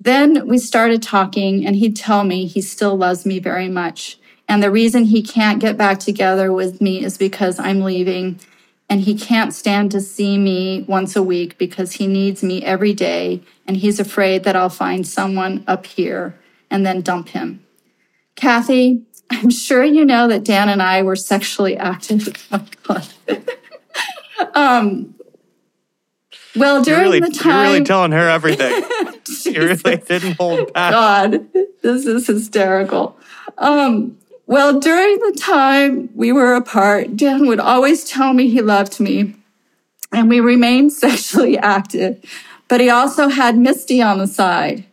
[0.00, 4.18] Then we started talking, and he'd tell me he still loves me very much.
[4.48, 8.40] And the reason he can't get back together with me is because I'm leaving,
[8.88, 12.94] and he can't stand to see me once a week because he needs me every
[12.94, 16.38] day, and he's afraid that I'll find someone up here
[16.70, 17.64] and then dump him.
[18.36, 22.48] Kathy, I'm sure you know that Dan and I were sexually active.
[22.90, 23.06] Oh,
[24.54, 25.14] um,
[26.56, 28.82] well, during really, the time, you're really telling her everything.
[29.44, 30.92] you really didn't hold back.
[30.92, 33.16] God, this is hysterical.
[33.58, 38.98] Um, well, during the time we were apart, Dan would always tell me he loved
[38.98, 39.34] me,
[40.12, 42.22] and we remained sexually active.
[42.68, 44.84] But he also had Misty on the side.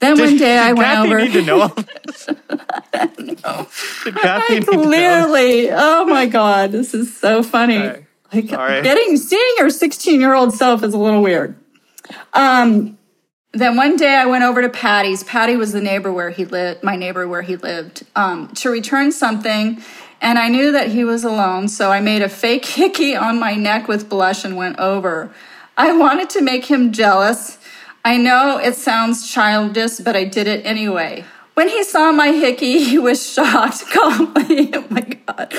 [0.00, 1.18] Then Did, one day I went Kathy over.
[1.18, 2.28] need to know all this?
[2.28, 3.68] no.
[4.04, 4.82] Did Kathy I need to know?
[4.84, 7.78] clearly, oh my God, this is so funny.
[7.78, 8.06] Okay.
[8.32, 8.82] Like Sorry.
[8.82, 11.56] getting seeing your 16 year old self is a little weird.
[12.32, 12.98] Um,
[13.52, 15.24] then one day I went over to Patty's.
[15.24, 19.10] Patty was the neighbor where he lived, my neighbor where he lived, um, to return
[19.10, 19.82] something.
[20.20, 23.54] And I knew that he was alone, so I made a fake hickey on my
[23.54, 25.32] neck with blush and went over.
[25.76, 27.56] I wanted to make him jealous.
[28.04, 31.24] I know it sounds childish, but I did it anyway.
[31.58, 33.84] When he saw my hickey, he was shocked.
[33.90, 35.52] Calmly, oh my God.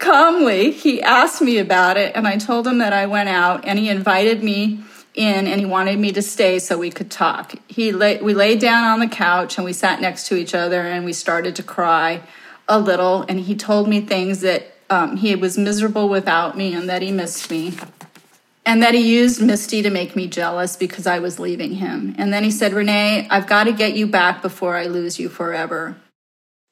[0.00, 3.78] Calmly, he asked me about it, and I told him that I went out, and
[3.78, 4.80] he invited me
[5.14, 7.54] in, and he wanted me to stay so we could talk.
[7.68, 10.80] He lay, we laid down on the couch, and we sat next to each other,
[10.80, 12.20] and we started to cry
[12.66, 13.24] a little.
[13.28, 17.12] And he told me things that um, he was miserable without me, and that he
[17.12, 17.74] missed me
[18.68, 22.14] and that he used Misty to make me jealous because I was leaving him.
[22.18, 25.30] And then he said, Renee, I've got to get you back before I lose you
[25.30, 25.96] forever.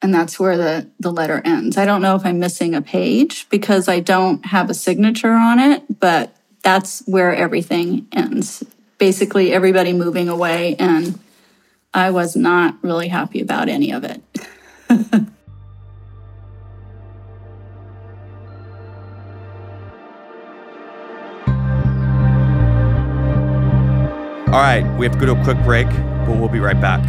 [0.03, 1.75] And that's where the, the letter ends.
[1.75, 5.57] I don't know if I'm missing a page because I don't have a signature on
[5.57, 8.63] it, but that's where everything ends.
[8.99, 11.19] Basically, everybody moving away, and
[11.95, 14.21] I was not really happy about any of it.
[24.57, 26.99] All right, we have to go to a quick break, but we'll be right back.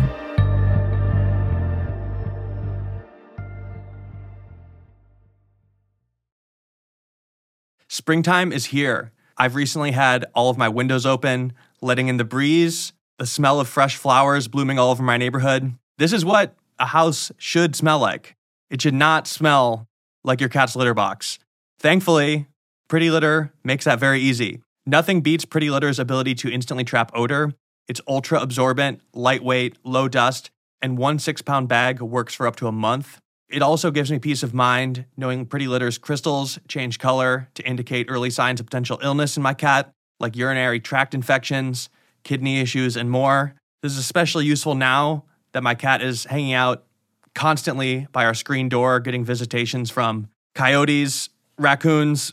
[7.89, 9.13] Springtime is here.
[9.39, 13.67] I've recently had all of my windows open, letting in the breeze, the smell of
[13.67, 15.73] fresh flowers blooming all over my neighborhood.
[15.97, 18.37] This is what a house should smell like.
[18.69, 19.89] It should not smell
[20.23, 21.39] like your cat's litter box.
[21.79, 22.47] Thankfully,
[22.89, 24.61] Pretty Litter makes that very easy.
[24.89, 27.53] Nothing beats Pretty Litter's ability to instantly trap odor.
[27.89, 32.69] It's ultra absorbent, lightweight, low dust, and one six pound bag works for up to
[32.69, 33.19] a month.
[33.51, 38.07] It also gives me peace of mind knowing Pretty Litter's crystals change color to indicate
[38.09, 41.91] early signs of potential illness in my cat, like urinary tract infections,
[42.25, 43.57] kidney issues, and more.
[43.83, 46.87] This is especially useful now that my cat is hanging out
[47.35, 51.29] constantly by our screen door, getting visitations from coyotes,
[51.59, 52.33] raccoons,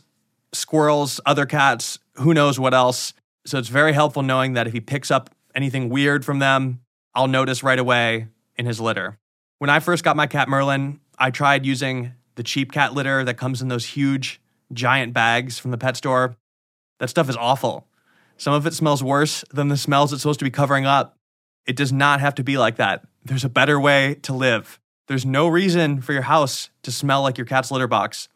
[0.54, 3.12] squirrels, other cats, who knows what else.
[3.46, 6.80] So it's very helpful knowing that if he picks up anything weird from them,
[7.14, 9.18] I'll notice right away in his litter.
[9.58, 13.34] When I first got my cat Merlin, I tried using the cheap cat litter that
[13.38, 14.40] comes in those huge,
[14.72, 16.36] giant bags from the pet store.
[16.98, 17.86] That stuff is awful.
[18.36, 21.16] Some of it smells worse than the smells it's supposed to be covering up.
[21.66, 23.04] It does not have to be like that.
[23.24, 24.78] There's a better way to live.
[25.08, 28.28] There's no reason for your house to smell like your cat's litter box.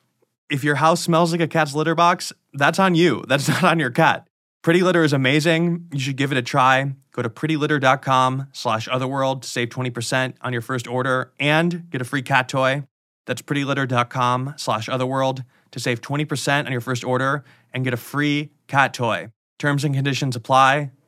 [0.50, 3.22] If your house smells like a cat's litter box, that's on you.
[3.28, 4.26] That's not on your cat.
[4.62, 5.86] Pretty Litter is amazing.
[5.92, 6.92] You should give it a try.
[7.12, 12.04] Go to prettylitter.com slash otherworld to save 20% on your first order and get a
[12.04, 12.82] free cat toy.
[13.26, 18.50] That's prettylitter.com slash otherworld to save 20% on your first order and get a free
[18.66, 19.30] cat toy.
[19.58, 20.90] Terms and conditions apply.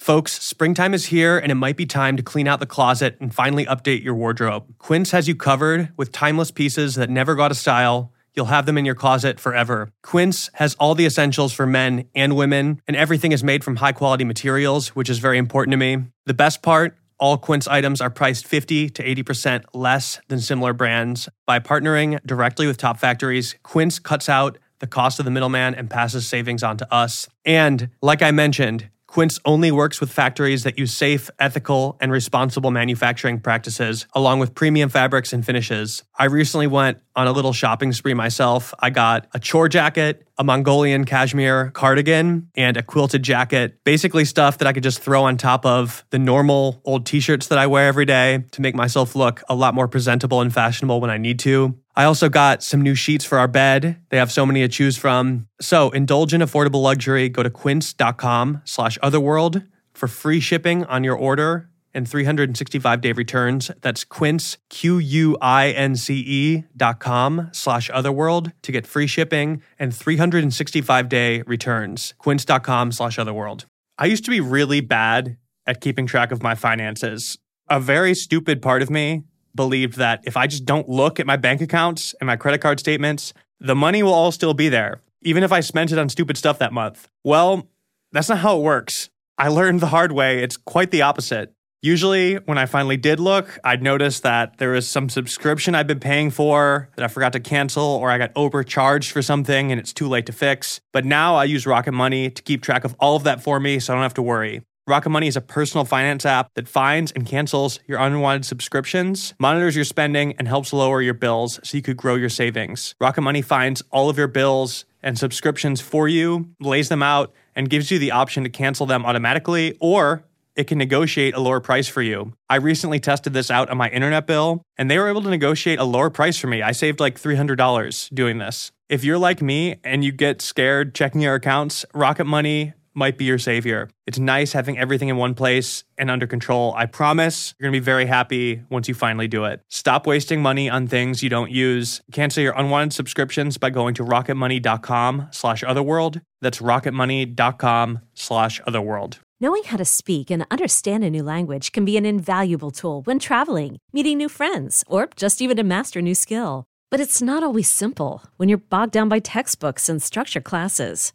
[0.00, 3.34] Folks, springtime is here and it might be time to clean out the closet and
[3.34, 4.64] finally update your wardrobe.
[4.78, 8.10] Quince has you covered with timeless pieces that never got a style.
[8.34, 9.90] You'll have them in your closet forever.
[10.02, 13.92] Quince has all the essentials for men and women, and everything is made from high
[13.92, 16.06] quality materials, which is very important to me.
[16.24, 21.28] The best part all Quince items are priced 50 to 80% less than similar brands.
[21.44, 25.90] By partnering directly with top factories, Quince cuts out the cost of the middleman and
[25.90, 27.28] passes savings on to us.
[27.44, 32.70] And like I mentioned, Quince only works with factories that use safe, ethical, and responsible
[32.70, 36.04] manufacturing practices, along with premium fabrics and finishes.
[36.16, 38.72] I recently went on a little shopping spree myself.
[38.78, 43.82] I got a chore jacket, a Mongolian cashmere cardigan, and a quilted jacket.
[43.82, 47.48] Basically, stuff that I could just throw on top of the normal old t shirts
[47.48, 51.00] that I wear every day to make myself look a lot more presentable and fashionable
[51.00, 51.76] when I need to.
[52.00, 54.00] I also got some new sheets for our bed.
[54.08, 55.48] They have so many to choose from.
[55.60, 57.28] So indulge in affordable luxury.
[57.28, 63.70] Go to quince.com slash otherworld for free shipping on your order and 365 day returns.
[63.82, 72.14] That's quince, Q-U-I-N-C-E dot com slash otherworld to get free shipping and 365 day returns.
[72.16, 73.66] Quince.com slash otherworld.
[73.98, 75.36] I used to be really bad
[75.66, 77.36] at keeping track of my finances.
[77.68, 79.24] A very stupid part of me
[79.54, 82.80] believed that if I just don't look at my bank accounts and my credit card
[82.80, 86.36] statements, the money will all still be there, even if I spent it on stupid
[86.36, 87.08] stuff that month.
[87.24, 87.68] Well,
[88.12, 89.10] that's not how it works.
[89.38, 90.42] I learned the hard way.
[90.42, 91.52] It's quite the opposite.
[91.82, 95.98] Usually, when I finally did look, I'd notice that there was some subscription I'd been
[95.98, 99.94] paying for that I forgot to cancel, or I got overcharged for something and it's
[99.94, 100.82] too late to fix.
[100.92, 103.80] But now I use Rocket Money to keep track of all of that for me
[103.80, 104.62] so I don't have to worry.
[104.86, 109.76] Rocket Money is a personal finance app that finds and cancels your unwanted subscriptions, monitors
[109.76, 112.96] your spending, and helps lower your bills so you could grow your savings.
[113.00, 117.70] Rocket Money finds all of your bills and subscriptions for you, lays them out, and
[117.70, 120.24] gives you the option to cancel them automatically or
[120.56, 122.32] it can negotiate a lower price for you.
[122.48, 125.78] I recently tested this out on my internet bill, and they were able to negotiate
[125.78, 126.62] a lower price for me.
[126.62, 128.72] I saved like $300 doing this.
[128.88, 133.24] If you're like me and you get scared checking your accounts, Rocket Money might be
[133.24, 133.88] your savior.
[134.06, 136.74] It's nice having everything in one place and under control.
[136.76, 139.60] I promise you're going to be very happy once you finally do it.
[139.68, 142.00] Stop wasting money on things you don't use.
[142.12, 146.20] Cancel your unwanted subscriptions by going to rocketmoney.com slash otherworld.
[146.40, 149.18] That's rocketmoney.com slash otherworld.
[149.42, 153.18] Knowing how to speak and understand a new language can be an invaluable tool when
[153.18, 156.66] traveling, meeting new friends, or just even to master a new skill.
[156.90, 161.14] But it's not always simple when you're bogged down by textbooks and structure classes.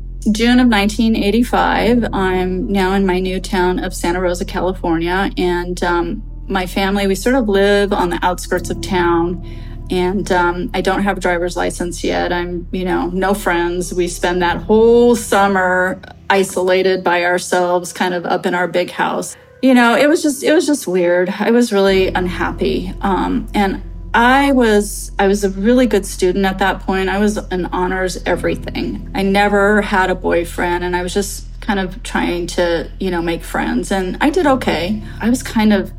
[0.29, 5.31] June of 1985, I'm now in my new town of Santa Rosa, California.
[5.35, 9.43] And um, my family, we sort of live on the outskirts of town.
[9.89, 12.31] And um, I don't have a driver's license yet.
[12.31, 13.95] I'm, you know, no friends.
[13.95, 15.99] We spend that whole summer
[16.29, 19.35] isolated by ourselves, kind of up in our big house.
[19.63, 21.29] You know, it was just, it was just weird.
[21.29, 22.93] I was really unhappy.
[23.01, 23.81] Um, and
[24.13, 27.09] I was I was a really good student at that point.
[27.09, 29.09] I was an honors everything.
[29.15, 33.21] I never had a boyfriend and I was just kind of trying to, you know,
[33.21, 35.01] make friends and I did okay.
[35.21, 35.93] I was kind of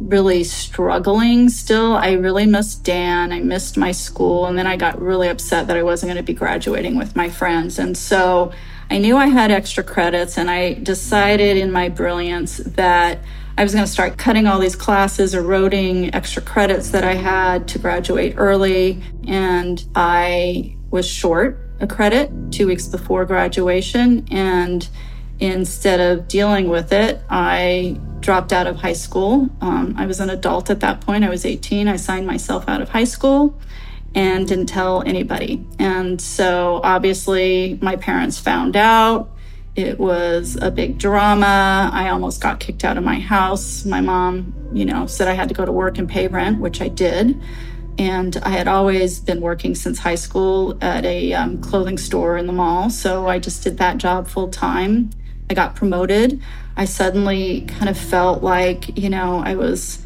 [0.00, 1.94] really struggling still.
[1.94, 3.32] I really missed Dan.
[3.32, 6.26] I missed my school and then I got really upset that I wasn't going to
[6.26, 7.78] be graduating with my friends.
[7.78, 8.52] And so
[8.90, 13.20] I knew I had extra credits and I decided in my brilliance that
[13.56, 17.68] I was going to start cutting all these classes, eroding extra credits that I had
[17.68, 19.02] to graduate early.
[19.26, 24.26] And I was short a credit two weeks before graduation.
[24.30, 24.88] And
[25.38, 29.50] instead of dealing with it, I dropped out of high school.
[29.60, 31.24] Um, I was an adult at that point.
[31.24, 31.88] I was 18.
[31.88, 33.60] I signed myself out of high school
[34.14, 35.66] and didn't tell anybody.
[35.78, 39.30] And so obviously, my parents found out.
[39.74, 41.90] It was a big drama.
[41.92, 43.86] I almost got kicked out of my house.
[43.86, 46.82] My mom, you know, said I had to go to work and pay rent, which
[46.82, 47.40] I did.
[47.98, 52.46] And I had always been working since high school at a um, clothing store in
[52.46, 52.90] the mall.
[52.90, 55.08] So I just did that job full time.
[55.48, 56.42] I got promoted.
[56.76, 60.04] I suddenly kind of felt like, you know, I was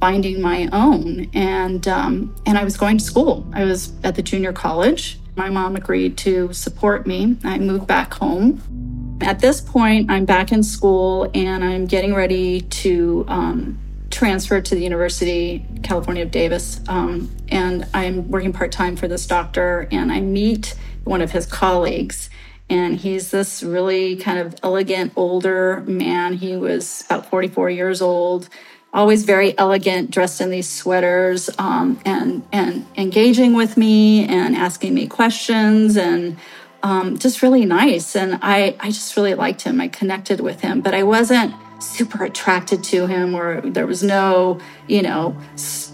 [0.00, 1.28] finding my own.
[1.34, 3.46] And, um, and I was going to school.
[3.52, 5.18] I was at the junior college.
[5.36, 7.36] My mom agreed to support me.
[7.44, 8.81] I moved back home
[9.22, 13.78] at this point, I'm back in school and I'm getting ready to um,
[14.10, 16.80] transfer to the University California of Davis.
[16.88, 21.46] Um, and I'm working part time for this doctor, and I meet one of his
[21.46, 22.30] colleagues.
[22.70, 26.34] And he's this really kind of elegant older man.
[26.34, 28.48] He was about 44 years old,
[28.94, 34.94] always very elegant, dressed in these sweaters, um, and and engaging with me and asking
[34.94, 36.38] me questions and
[36.82, 38.16] um, just really nice.
[38.16, 39.80] And I, I just really liked him.
[39.80, 44.60] I connected with him, but I wasn't super attracted to him or there was no,
[44.86, 45.36] you know,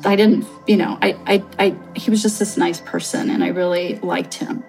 [0.04, 3.48] I didn't, you know, I, I, I, he was just this nice person and I
[3.48, 4.64] really liked him.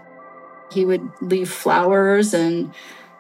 [0.72, 2.74] He would leave flowers and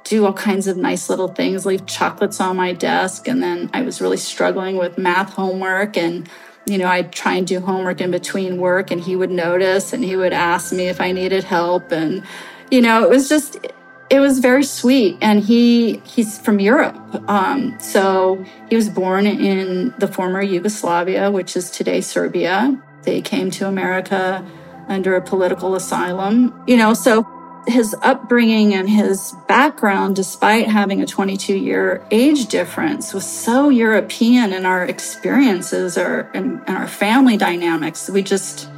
[0.03, 3.27] do all kinds of nice little things, leave chocolates on my desk.
[3.27, 6.29] And then I was really struggling with math homework and
[6.65, 10.03] you know, I'd try and do homework in between work and he would notice and
[10.03, 11.91] he would ask me if I needed help.
[11.91, 12.23] And
[12.71, 13.57] you know, it was just
[14.09, 15.17] it was very sweet.
[15.21, 16.97] And he he's from europe.
[17.29, 22.81] Um, so he was born in the former yugoslavia which is today serbia.
[23.03, 24.45] They came to america
[24.87, 27.25] under a political asylum you know so
[27.67, 34.51] his upbringing and his background despite having a 22 year age difference was so european
[34.51, 38.69] in our experiences or in our family dynamics we just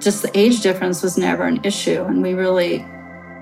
[0.00, 2.04] just the age difference was never an issue.
[2.04, 2.84] And we really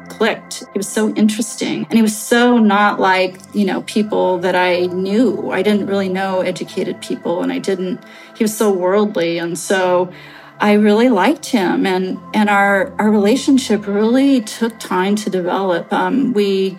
[0.08, 0.64] clicked.
[0.72, 1.84] He was so interesting.
[1.84, 5.50] And he was so not like, you know, people that I knew.
[5.50, 8.02] I didn't really know educated people and I didn't,
[8.36, 9.38] he was so worldly.
[9.38, 10.12] And so
[10.58, 15.92] I really liked him and, and our, our relationship really took time to develop.
[15.92, 16.78] Um, we,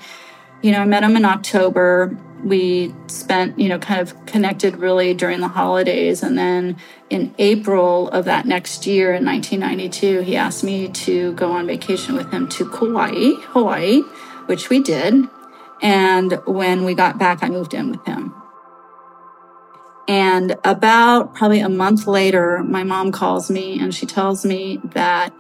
[0.68, 5.14] you know, I met him in October we spent, you know, kind of connected really
[5.14, 6.22] during the holidays.
[6.22, 6.78] And then
[7.10, 12.16] in April of that next year in 1992, he asked me to go on vacation
[12.16, 14.02] with him to Kauai, Hawaii,
[14.48, 15.16] which we did.
[15.82, 18.36] And when we got back, I moved in with him.
[20.10, 25.34] And about probably a month later, my mom calls me and she tells me that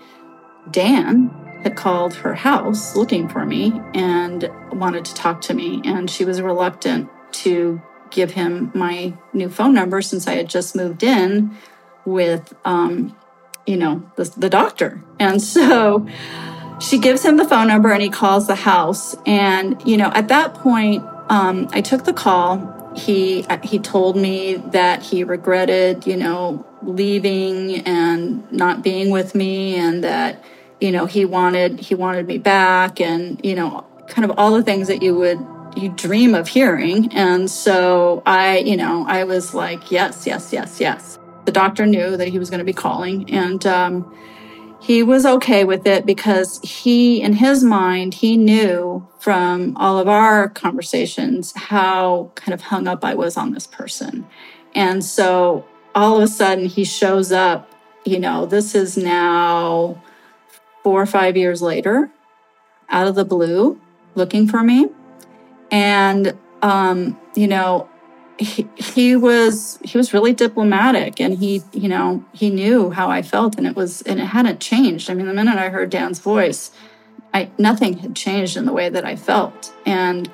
[0.71, 5.81] Dan had called her house looking for me and wanted to talk to me.
[5.83, 7.09] And she was reluctant
[7.43, 11.57] to give him my new phone number since I had just moved in
[12.05, 13.17] with, um,
[13.65, 15.03] you know, the, the doctor.
[15.19, 16.07] And so
[16.79, 19.17] she gives him the phone number and he calls the house.
[19.25, 22.93] And, you know, at that point, um, I took the call.
[22.95, 29.75] He, he told me that he regretted, you know, leaving and not being with me
[29.75, 30.41] and that,
[30.79, 34.63] you know, he wanted he wanted me back and, you know, kind of all the
[34.63, 37.11] things that you would you dream of hearing.
[37.13, 41.19] And so I, you know, I was like, yes, yes, yes, yes.
[41.45, 44.17] The doctor knew that he was going to be calling and um,
[44.79, 50.07] he was okay with it because he, in his mind, he knew from all of
[50.07, 54.27] our conversations how kind of hung up I was on this person.
[54.75, 55.65] And so
[55.95, 57.71] all of a sudden he shows up,
[58.05, 60.01] you know, this is now
[60.87, 62.09] four or five years later,
[62.87, 63.77] out of the blue,
[64.15, 64.87] looking for me.
[65.69, 67.89] And, um, you know,
[68.39, 73.23] he, he was he was really diplomatic and he you know he knew how i
[73.23, 76.19] felt and it was and it hadn't changed i mean the minute i heard dan's
[76.19, 76.69] voice
[77.33, 80.31] i nothing had changed in the way that i felt and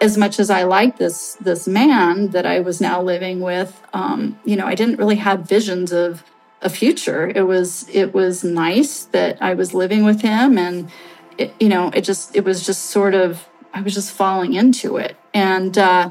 [0.00, 4.36] as much as i liked this this man that i was now living with um,
[4.44, 6.24] you know i didn't really have visions of
[6.64, 10.90] a future it was it was nice that i was living with him and
[11.38, 14.96] it, you know it just it was just sort of i was just falling into
[14.96, 16.10] it and uh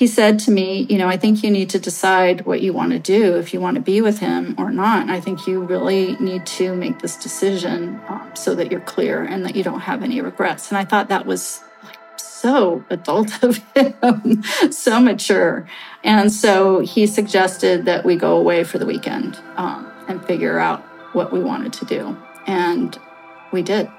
[0.00, 2.92] he said to me, You know, I think you need to decide what you want
[2.92, 5.10] to do, if you want to be with him or not.
[5.10, 9.44] I think you really need to make this decision um, so that you're clear and
[9.44, 10.70] that you don't have any regrets.
[10.70, 11.62] And I thought that was
[12.40, 15.66] so adult of him, so mature.
[16.02, 20.80] And so he suggested that we go away for the weekend um, and figure out
[21.14, 22.16] what we wanted to do.
[22.46, 22.98] And
[23.52, 23.90] we did.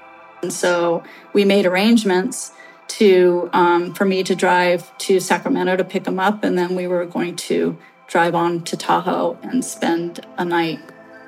[0.41, 2.53] And so we made arrangements
[2.87, 6.87] to um, for me to drive to Sacramento to pick him up, and then we
[6.87, 7.77] were going to
[8.07, 10.79] drive on to Tahoe and spend a night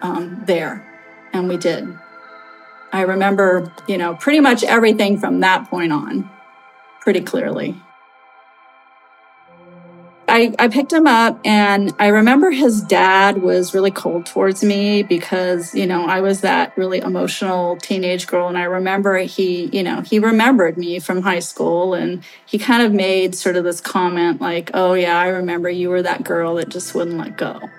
[0.02, 0.86] um, there,
[1.32, 1.88] and we did.
[2.92, 6.30] I remember, you know, pretty much everything from that point on,
[7.04, 7.76] pretty clearly.
[10.28, 15.04] I, I picked him up and I remember his dad was really cold towards me
[15.04, 18.48] because, you know, I was that really emotional teenage girl.
[18.48, 22.82] And I remember he, you know, he remembered me from high school and he kind
[22.82, 26.56] of made sort of this comment like, oh, yeah, I remember you were that girl
[26.56, 27.70] that just wouldn't let go.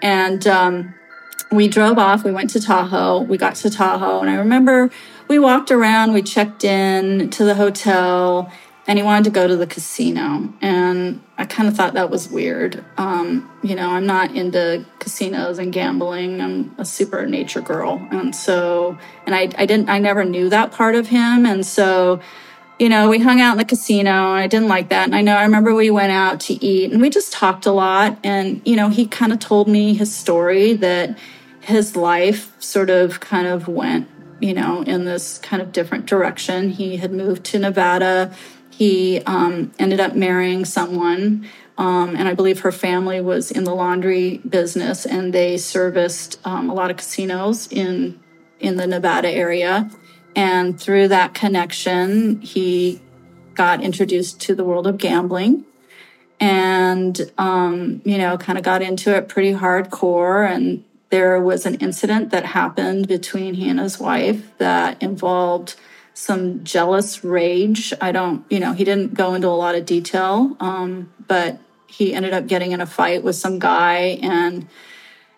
[0.00, 0.94] And um,
[1.50, 4.20] we drove off, we went to Tahoe, we got to Tahoe.
[4.20, 4.90] And I remember
[5.26, 8.52] we walked around, we checked in to the hotel
[8.88, 10.50] and he wanted to go to the casino.
[10.62, 12.82] And I kind of thought that was weird.
[12.96, 16.40] Um, you know, I'm not into casinos and gambling.
[16.40, 18.04] I'm a super nature girl.
[18.10, 21.44] And so, and I, I didn't, I never knew that part of him.
[21.44, 22.20] And so,
[22.78, 25.04] you know, we hung out in the casino and I didn't like that.
[25.04, 27.72] And I know, I remember we went out to eat and we just talked a
[27.72, 28.18] lot.
[28.24, 31.18] And, you know, he kind of told me his story that
[31.60, 34.08] his life sort of kind of went,
[34.40, 36.70] you know, in this kind of different direction.
[36.70, 38.34] He had moved to Nevada
[38.78, 41.48] he um, ended up marrying someone,
[41.78, 46.70] um, and I believe her family was in the laundry business, and they serviced um,
[46.70, 48.20] a lot of casinos in
[48.60, 49.90] in the Nevada area.
[50.36, 53.02] And through that connection, he
[53.54, 55.64] got introduced to the world of gambling,
[56.38, 60.48] and um, you know, kind of got into it pretty hardcore.
[60.48, 65.74] And there was an incident that happened between he and his wife that involved
[66.18, 67.92] some jealous rage.
[68.00, 72.12] I don't, you know, he didn't go into a lot of detail, um, but he
[72.12, 74.18] ended up getting in a fight with some guy.
[74.20, 74.66] And,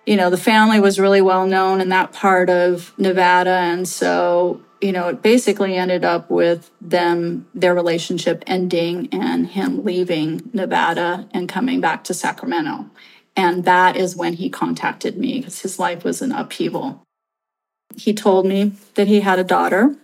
[0.07, 3.51] you know, the family was really well known in that part of Nevada.
[3.51, 9.85] And so, you know, it basically ended up with them, their relationship ending and him
[9.85, 12.89] leaving Nevada and coming back to Sacramento.
[13.37, 17.03] And that is when he contacted me because his life was in upheaval.
[17.97, 19.97] He told me that he had a daughter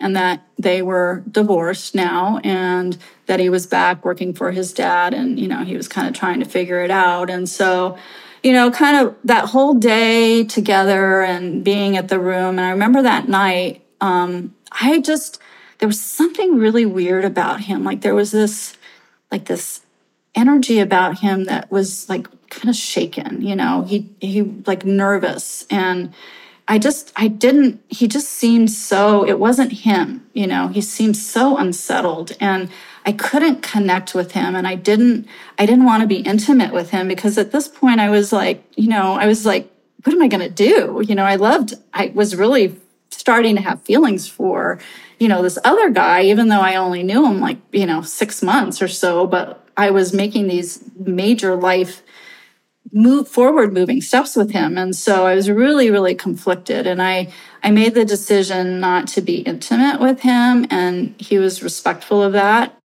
[0.00, 5.14] and that they were divorced now and that he was back working for his dad
[5.14, 7.30] and you know he was kind of trying to figure it out.
[7.30, 7.96] And so
[8.42, 12.70] you know kind of that whole day together and being at the room and i
[12.70, 15.40] remember that night um, i just
[15.78, 17.84] there was something really weird about him.
[17.84, 18.76] Like there was this
[19.30, 19.82] like this
[20.34, 23.82] energy about him that was like kind of shaken you know?
[23.82, 26.14] He he like nervous and
[26.68, 31.16] I just, I didn't, he just seemed so, it wasn't him, you know, he seemed
[31.16, 32.70] so unsettled and
[33.04, 36.90] I couldn't connect with him and I didn't, I didn't want to be intimate with
[36.90, 39.70] him because at this point I was like, you know, I was like,
[40.02, 41.02] what am I going to do?
[41.06, 42.76] You know, I loved, I was really
[43.10, 44.80] starting to have feelings for,
[45.20, 48.42] you know, this other guy, even though I only knew him like, you know, six
[48.42, 52.02] months or so, but I was making these major life
[52.92, 54.78] move forward moving steps with him.
[54.78, 56.86] And so i was really really conflicted.
[56.86, 57.32] And i
[57.62, 62.32] i made the decision not to be intimate with him and he was respectful of
[62.32, 62.76] that.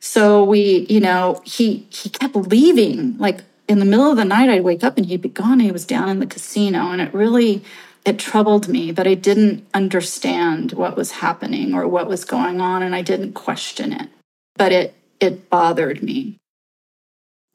[0.00, 3.16] So we you know he he kept leaving.
[3.18, 5.60] Like in the middle of the night i'd wake up and he'd be gone.
[5.60, 7.62] He was down in the casino and it really
[8.04, 12.82] it troubled me but i didn't understand what was happening or what was going on
[12.82, 14.08] and i didn't question it.
[14.56, 16.36] But it it bothered me.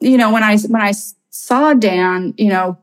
[0.00, 0.92] You know when i when i
[1.32, 2.78] saw Dan, you know,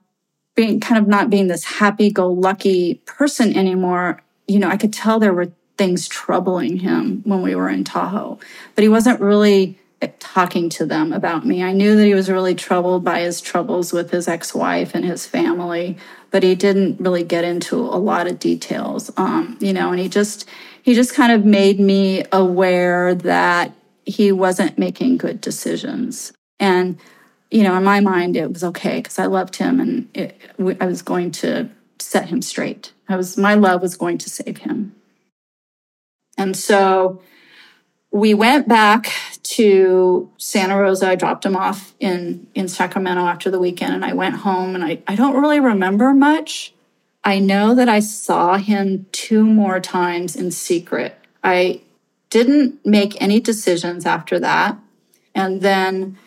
[0.56, 4.92] being kind of not being this happy go lucky person anymore, you know, I could
[4.92, 8.38] tell there were things troubling him when we were in Tahoe,
[8.76, 9.80] but he wasn't really
[10.20, 11.62] talking to them about me.
[11.62, 15.06] I knew that he was really troubled by his troubles with his ex wife and
[15.06, 15.98] his family,
[16.32, 19.12] but he didn't really get into a lot of details.
[19.18, 20.48] Um, you know, and he just
[20.82, 23.74] he just kind of made me aware that
[24.06, 26.34] he wasn't making good decisions.
[26.60, 26.98] And
[27.52, 30.40] you know, in my mind, it was okay because I loved him and it,
[30.80, 31.70] I was going to
[32.00, 32.94] set him straight.
[33.08, 34.96] I was my love was going to save him.
[36.38, 37.22] And so
[38.12, 39.12] we went back
[39.44, 41.10] to Santa Rosa.
[41.10, 44.84] I dropped him off in, in Sacramento after the weekend and I went home and
[44.84, 46.74] I, I don't really remember much.
[47.24, 51.16] I know that I saw him two more times in secret.
[51.44, 51.82] I
[52.30, 54.78] didn't make any decisions after that.
[55.36, 56.18] And then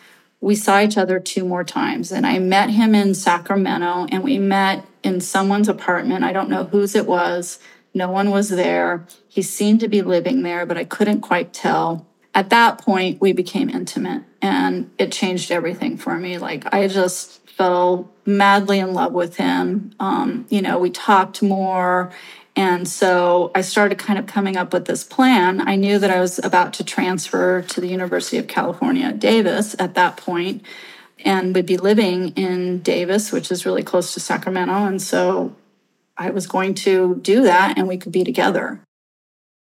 [0.43, 2.11] we saw each other two more times.
[2.11, 6.25] And I met him in Sacramento and we met in someone's apartment.
[6.25, 7.61] I don't know whose it was.
[7.95, 9.07] No one was there.
[9.29, 12.07] He seemed to be living there, but I couldn't quite tell.
[12.35, 16.39] At that point, we became intimate and it changed everything for me.
[16.39, 19.95] Like, I just fell madly in love with him.
[20.01, 22.11] Um, you know, we talked more.
[22.55, 25.67] And so I started kind of coming up with this plan.
[25.67, 29.75] I knew that I was about to transfer to the University of California, at Davis
[29.79, 30.63] at that point,
[31.25, 34.73] and would be living in Davis, which is really close to Sacramento.
[34.73, 35.55] And so
[36.17, 38.81] I was going to do that and we could be together.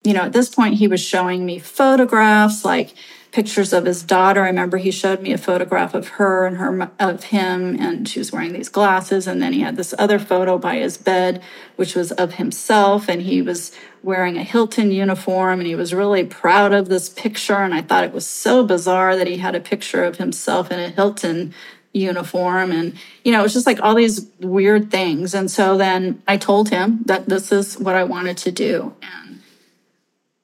[0.03, 2.95] You know, at this point, he was showing me photographs, like
[3.33, 4.43] pictures of his daughter.
[4.43, 8.19] I remember he showed me a photograph of her and her of him, and she
[8.19, 9.27] was wearing these glasses.
[9.27, 11.43] And then he had this other photo by his bed,
[11.77, 13.73] which was of himself, and he was
[14.03, 17.59] wearing a Hilton uniform, and he was really proud of this picture.
[17.59, 20.81] And I thought it was so bizarre that he had a picture of himself in
[20.81, 21.55] a Hilton
[21.93, 26.23] uniform and you know it was just like all these weird things and so then
[26.29, 29.41] i told him that this is what i wanted to do and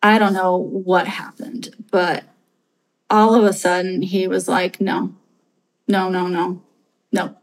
[0.03, 2.24] i don't know what happened but
[3.11, 5.15] all of a sudden he was like no
[5.89, 6.63] no no no
[7.13, 7.37] no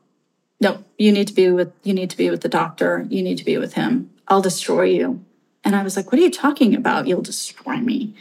[0.60, 3.38] no you need to be with you need to be with the doctor you need
[3.38, 5.24] to be with him i'll destroy you
[5.64, 8.14] and i was like what are you talking about you'll destroy me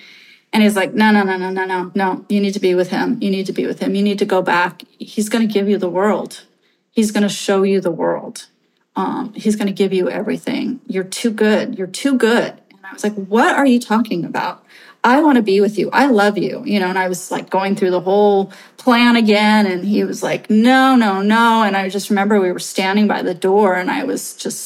[0.52, 2.26] and he's like, no, no, no, no, no, no, no.
[2.28, 3.18] You need to be with him.
[3.22, 3.94] You need to be with him.
[3.94, 4.82] You need to go back.
[4.98, 6.44] He's going to give you the world.
[6.90, 8.48] He's going to show you the world.
[8.94, 10.80] Um, he's going to give you everything.
[10.86, 11.78] You're too good.
[11.78, 12.60] You're too good.
[12.70, 14.61] And I was like, what are you talking about?
[15.04, 15.90] I want to be with you.
[15.90, 16.62] I love you.
[16.64, 19.66] You know, and I was like going through the whole plan again.
[19.66, 21.62] And he was like, no, no, no.
[21.62, 24.60] And I just remember we were standing by the door and I was just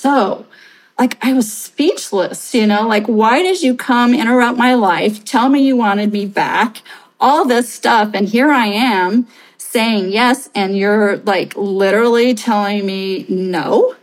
[0.00, 0.46] so
[0.98, 5.24] like I was speechless, you know, like, why did you come interrupt my life?
[5.24, 6.82] Tell me you wanted me back,
[7.18, 8.10] all this stuff.
[8.14, 9.26] And here I am
[9.58, 10.48] saying yes.
[10.54, 13.96] And you're like literally telling me no.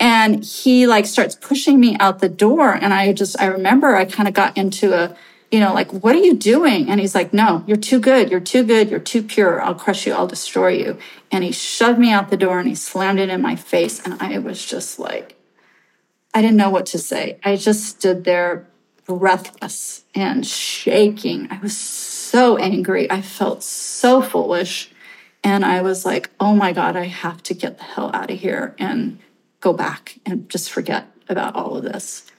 [0.00, 2.72] And he like starts pushing me out the door.
[2.72, 5.16] And I just, I remember I kind of got into a,
[5.50, 6.88] you know, like, what are you doing?
[6.88, 8.30] And he's like, no, you're too good.
[8.30, 8.90] You're too good.
[8.90, 9.60] You're too pure.
[9.60, 10.12] I'll crush you.
[10.12, 10.98] I'll destroy you.
[11.32, 14.00] And he shoved me out the door and he slammed it in my face.
[14.04, 15.36] And I was just like,
[16.34, 17.38] I didn't know what to say.
[17.42, 18.68] I just stood there
[19.06, 21.48] breathless and shaking.
[21.50, 23.10] I was so angry.
[23.10, 24.90] I felt so foolish.
[25.42, 28.38] And I was like, oh my God, I have to get the hell out of
[28.38, 29.18] here and
[29.60, 32.30] go back and just forget about all of this.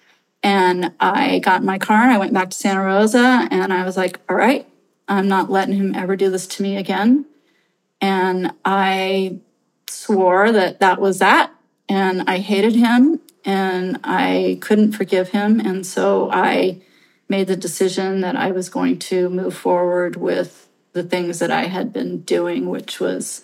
[0.42, 3.84] And I got in my car and I went back to Santa Rosa and I
[3.84, 4.66] was like, all right,
[5.08, 7.26] I'm not letting him ever do this to me again.
[8.00, 9.40] And I
[9.88, 11.52] swore that that was that.
[11.90, 15.60] And I hated him and I couldn't forgive him.
[15.60, 16.82] And so I
[17.28, 21.66] made the decision that I was going to move forward with the things that I
[21.66, 23.44] had been doing, which was,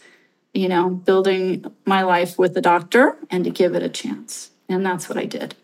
[0.56, 4.52] you know, building my life with the doctor and to give it a chance.
[4.68, 5.56] And that's what I did.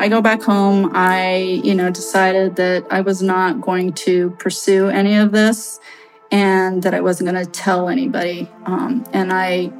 [0.00, 0.92] I go back home.
[0.94, 5.80] I, you know, decided that I was not going to pursue any of this
[6.30, 8.48] and that I wasn't going to tell anybody.
[8.64, 9.72] Um, and I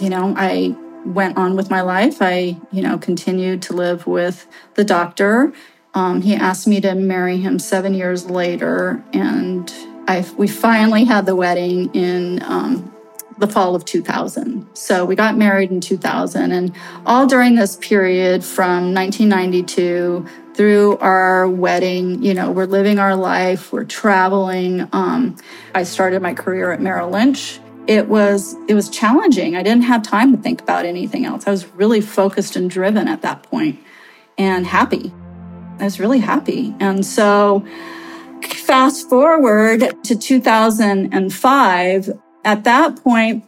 [0.00, 2.18] you know, I went on with my life.
[2.20, 5.52] I, you know, continued to live with the doctor.
[5.94, 9.70] Um, he asked me to marry him seven years later, and
[10.08, 12.92] I we finally had the wedding in um,
[13.38, 14.68] the fall of 2000.
[14.74, 16.74] So we got married in 2000, and
[17.06, 23.72] all during this period from 1992 through our wedding, you know, we're living our life,
[23.72, 24.86] we're traveling.
[24.92, 25.36] Um,
[25.74, 29.56] I started my career at Merrill Lynch it was it was challenging.
[29.56, 31.46] I didn't have time to think about anything else.
[31.46, 33.80] I was really focused and driven at that point
[34.38, 35.12] and happy.
[35.78, 36.74] I was really happy.
[36.78, 37.66] And so
[38.46, 42.10] fast forward to 2005,
[42.44, 43.44] at that point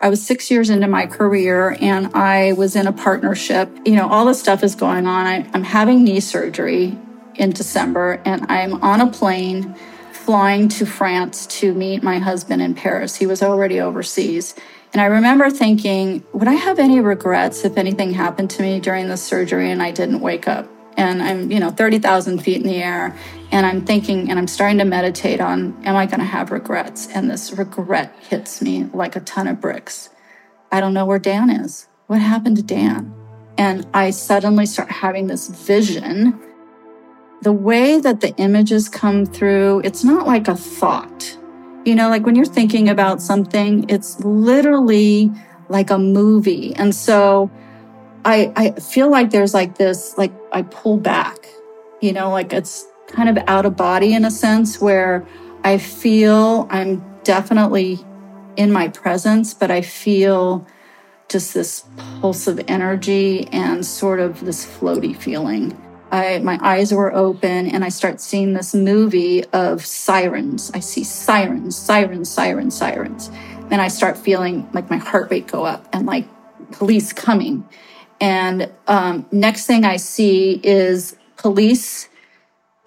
[0.00, 3.68] I was 6 years into my career and I was in a partnership.
[3.84, 5.26] You know, all this stuff is going on.
[5.26, 6.96] I, I'm having knee surgery
[7.34, 9.74] in December, and I'm on a plane
[10.12, 13.16] flying to France to meet my husband in Paris.
[13.16, 14.54] He was already overseas.
[14.92, 19.08] And I remember thinking, would I have any regrets if anything happened to me during
[19.08, 20.68] the surgery and I didn't wake up?
[20.96, 23.16] And I'm, you know, 30,000 feet in the air.
[23.50, 27.08] And I'm thinking, and I'm starting to meditate on, am I going to have regrets?
[27.08, 30.10] And this regret hits me like a ton of bricks.
[30.70, 31.88] I don't know where Dan is.
[32.06, 33.14] What happened to Dan?
[33.56, 36.38] And I suddenly start having this vision.
[37.42, 41.38] The way that the images come through, it's not like a thought
[41.88, 45.32] you know, like when you're thinking about something, it's literally
[45.70, 46.74] like a movie.
[46.74, 47.50] And so
[48.26, 51.48] I, I feel like there's like this, like I pull back,
[52.02, 55.26] you know, like it's kind of out of body in a sense where
[55.64, 57.98] I feel I'm definitely
[58.56, 60.66] in my presence, but I feel
[61.28, 61.84] just this
[62.20, 65.76] pulse of energy and sort of this floaty feeling.
[66.10, 70.70] I, my eyes were open and I start seeing this movie of sirens.
[70.72, 73.30] I see sirens, sirens, sirens, sirens.
[73.68, 76.26] Then I start feeling like my heart rate go up and like
[76.72, 77.68] police coming.
[78.20, 82.07] And um, next thing I see is police,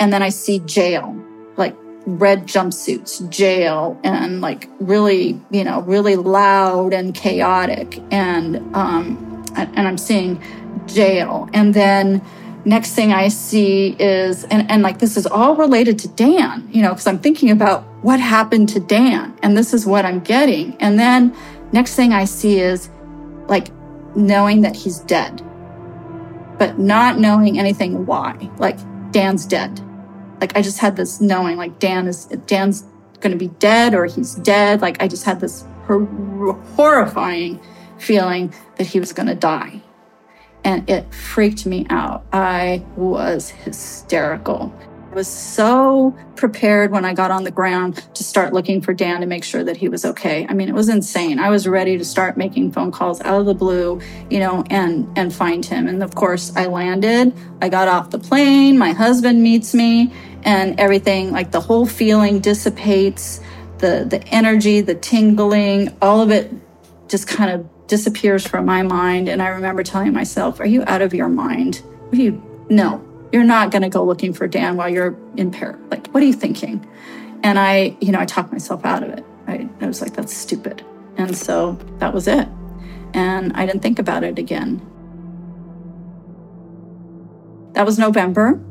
[0.01, 1.15] and then I see jail,
[1.57, 1.75] like
[2.07, 8.01] red jumpsuits, jail, and like really, you know, really loud and chaotic.
[8.11, 10.41] And um, and I'm seeing
[10.87, 12.21] jail, and then
[12.65, 16.81] next thing I see is, and, and like this is all related to Dan, you
[16.81, 20.75] know, because I'm thinking about what happened to Dan and this is what I'm getting.
[20.79, 21.35] And then
[21.71, 22.89] next thing I see is
[23.47, 23.67] like
[24.15, 25.41] knowing that he's dead,
[26.57, 28.49] but not knowing anything why.
[28.57, 28.77] Like
[29.11, 29.81] Dan's dead.
[30.41, 32.83] Like I just had this knowing like Dan is, Dan's
[33.19, 34.81] going to be dead or he's dead.
[34.81, 37.61] Like I just had this hor- horrifying
[37.99, 39.81] feeling that he was going to die
[40.63, 42.25] and it freaked me out.
[42.33, 44.73] I was hysterical.
[45.11, 49.19] I was so prepared when I got on the ground to start looking for Dan
[49.19, 50.47] to make sure that he was okay.
[50.47, 51.37] I mean, it was insane.
[51.37, 53.99] I was ready to start making phone calls out of the blue,
[54.29, 55.89] you know, and and find him.
[55.89, 57.33] And of course, I landed.
[57.61, 58.77] I got off the plane.
[58.77, 63.41] My husband meets me, and everything like the whole feeling dissipates.
[63.79, 66.53] The the energy, the tingling, all of it
[67.09, 69.27] just kind of disappears from my mind.
[69.27, 71.81] And I remember telling myself, Are you out of your mind?
[72.13, 72.41] Are you?
[72.69, 75.77] No, you're not going to go looking for Dan while you're in Paris.
[75.89, 76.85] Like, what are you thinking?
[77.43, 79.25] And I, you know, I talked myself out of it.
[79.47, 80.85] I, I was like, That's stupid.
[81.17, 82.47] And so that was it.
[83.13, 84.81] And I didn't think about it again.
[87.73, 88.61] That was November.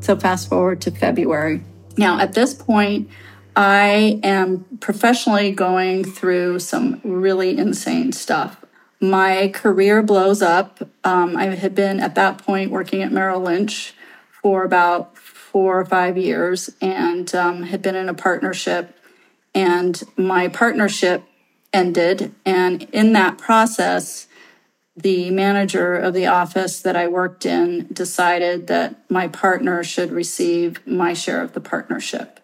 [0.00, 1.62] So fast forward to February.
[1.96, 3.10] Now, at this point,
[3.54, 8.62] I am professionally going through some really insane stuff
[9.02, 10.78] my career blows up.
[11.02, 13.94] Um, I had been at that point working at Merrill Lynch
[14.42, 18.96] for about four or five years and um, had been in a partnership.
[19.54, 21.22] And my partnership
[21.72, 22.34] ended.
[22.44, 24.26] And in that process,
[24.96, 30.84] the manager of the office that I worked in decided that my partner should receive
[30.86, 32.40] my share of the partnership.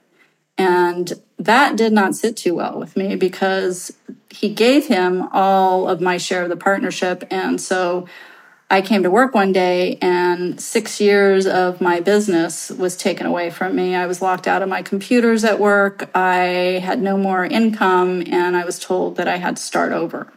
[0.57, 3.93] And that did not sit too well with me because
[4.31, 7.25] he gave him all of my share of the partnership.
[7.31, 8.07] And so
[8.71, 13.49] I came to work one day and six years of my business was taken away
[13.49, 13.95] from me.
[13.95, 16.11] I was locked out of my computers at work.
[16.15, 20.31] I had no more income and I was told that I had to start over.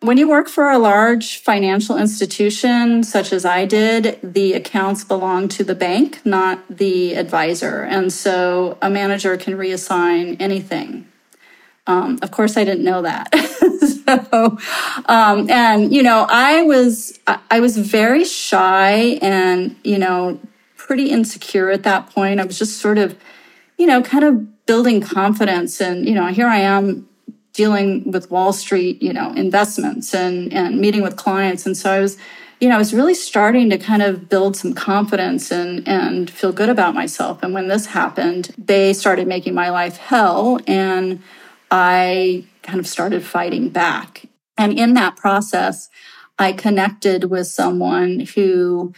[0.00, 5.48] When you work for a large financial institution, such as I did, the accounts belong
[5.48, 7.82] to the bank, not the advisor.
[7.82, 11.08] And so a manager can reassign anything.
[11.86, 13.34] Um, of course, I didn't know that.
[14.06, 14.58] so,
[15.06, 20.40] um, and you know, I was I was very shy and you know
[20.76, 22.40] pretty insecure at that point.
[22.40, 23.16] I was just sort of,
[23.78, 27.08] you know, kind of building confidence, and you know, here I am
[27.54, 31.64] dealing with Wall Street, you know, investments and, and meeting with clients.
[31.64, 32.18] And so I was,
[32.60, 36.52] you know, I was really starting to kind of build some confidence and, and feel
[36.52, 37.42] good about myself.
[37.42, 40.58] And when this happened, they started making my life hell.
[40.66, 41.22] And
[41.76, 44.26] I kind of started fighting back.
[44.56, 45.88] And in that process,
[46.38, 48.92] I connected with someone who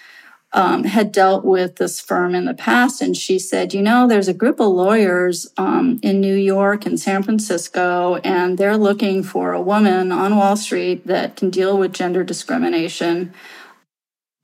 [0.53, 3.01] um, had dealt with this firm in the past.
[3.01, 7.01] And she said, You know, there's a group of lawyers um, in New York and
[7.01, 11.95] San Francisco, and they're looking for a woman on Wall Street that can deal with
[11.95, 13.33] gender discrimination.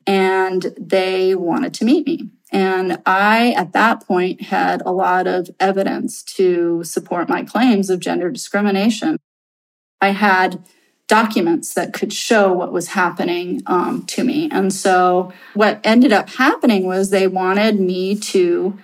[0.06, 2.30] And they wanted to meet me.
[2.52, 7.98] And I, at that point, had a lot of evidence to support my claims of
[7.98, 9.18] gender discrimination.
[10.00, 10.62] I had
[11.08, 14.48] documents that could show what was happening um, to me.
[14.50, 18.78] And so what ended up happening was they wanted me to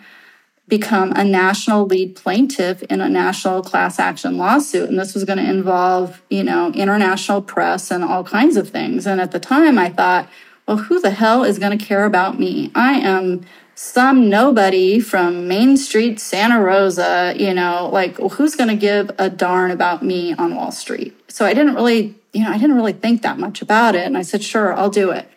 [0.69, 5.39] become a national lead plaintiff in a national class action lawsuit and this was going
[5.39, 9.79] to involve you know international press and all kinds of things and at the time
[9.79, 10.29] i thought
[10.69, 13.45] well who the hell is going to care about me i am
[13.75, 19.11] some nobody from main street santa rosa you know like well, who's going to give
[19.19, 22.77] a darn about me on wall street so i didn't really you know i didn't
[22.77, 25.29] really think that much about it and i said sure i'll do it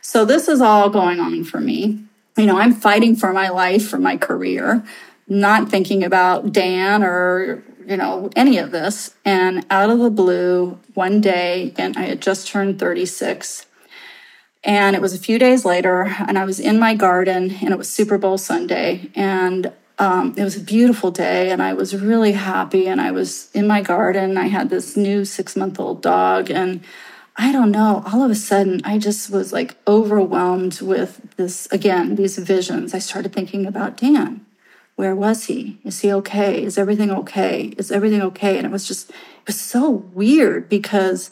[0.00, 2.06] so this is all going on for me
[2.36, 4.84] you know, I'm fighting for my life, for my career,
[5.26, 9.14] not thinking about Dan or, you know, any of this.
[9.24, 13.66] And out of the blue, one day, and I had just turned 36.
[14.66, 17.78] And it was a few days later, and I was in my garden, and it
[17.78, 19.10] was Super Bowl Sunday.
[19.14, 22.88] And um, it was a beautiful day, and I was really happy.
[22.88, 24.36] And I was in my garden.
[24.36, 26.82] I had this new six month old dog, and
[27.36, 32.16] I don't know, all of a sudden, I just was like overwhelmed with this again,
[32.16, 32.92] these visions.
[32.92, 34.44] I started thinking about Dan.
[34.96, 35.78] Where was he?
[35.84, 36.64] Is he okay?
[36.64, 37.74] Is everything okay?
[37.76, 38.56] Is everything okay?
[38.56, 41.30] And it was just, it was so weird because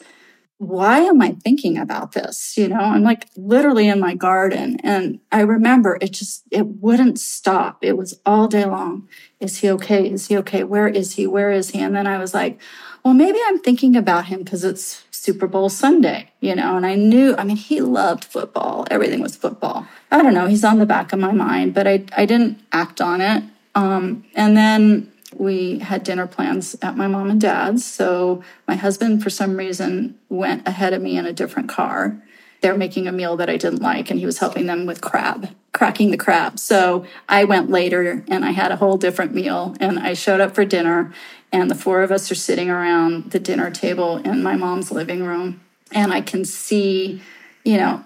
[0.57, 2.57] why am I thinking about this?
[2.57, 4.77] You know, I'm like literally in my garden.
[4.83, 7.79] And I remember it just, it wouldn't stop.
[7.81, 9.09] It was all day long.
[9.41, 10.09] Is he okay?
[10.09, 10.63] Is he okay?
[10.63, 11.27] Where is he?
[11.27, 11.79] Where is he?
[11.79, 12.59] And then I was like,
[13.03, 16.95] well, maybe I'm thinking about him because it's Super Bowl Sunday, you know, and I
[16.95, 18.87] knew, I mean, he loved football.
[18.89, 19.87] Everything was football.
[20.11, 23.01] I don't know, he's on the back of my mind, but I, I didn't act
[23.01, 23.43] on it.
[23.75, 27.85] Um, and then we had dinner plans at my mom and dad's.
[27.85, 32.21] So my husband, for some reason, went ahead of me in a different car.
[32.61, 35.49] They're making a meal that I didn't like, and he was helping them with crab,
[35.73, 36.57] cracking the crab.
[36.57, 40.55] So I went later and I had a whole different meal, and I showed up
[40.55, 41.13] for dinner,
[41.51, 45.23] and the four of us are sitting around the dinner table in my mom's living
[45.23, 45.61] room.
[45.91, 47.21] And I can see,
[47.63, 48.03] you know,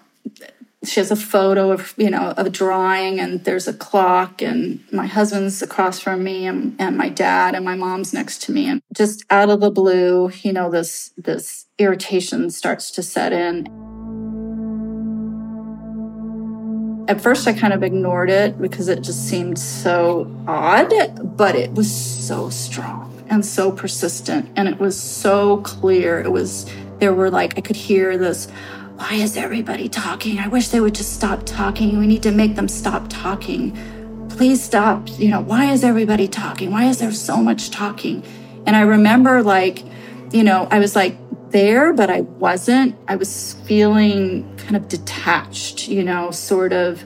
[0.83, 5.05] she has a photo of you know a drawing and there's a clock and my
[5.05, 8.67] husband's across from me and, and my dad and my mom's next to me.
[8.67, 13.67] And just out of the blue you know this this irritation starts to set in.
[17.09, 20.93] At first i kind of ignored it because it just seemed so odd
[21.35, 26.21] but it was so strong and so persistent and it was so clear.
[26.21, 26.65] It was
[26.99, 28.47] there were like i could hear this
[28.99, 30.39] why is everybody talking?
[30.39, 31.97] I wish they would just stop talking.
[31.99, 33.71] We need to make them stop talking.
[34.27, 35.07] Please stop.
[35.17, 36.69] You know, why is everybody talking?
[36.69, 38.21] Why is there so much talking?
[38.65, 39.85] And I remember, like,
[40.33, 41.15] you know, I was like
[41.49, 42.97] there, but I wasn't.
[43.07, 47.01] I was feeling kind of detached, you know, sort of.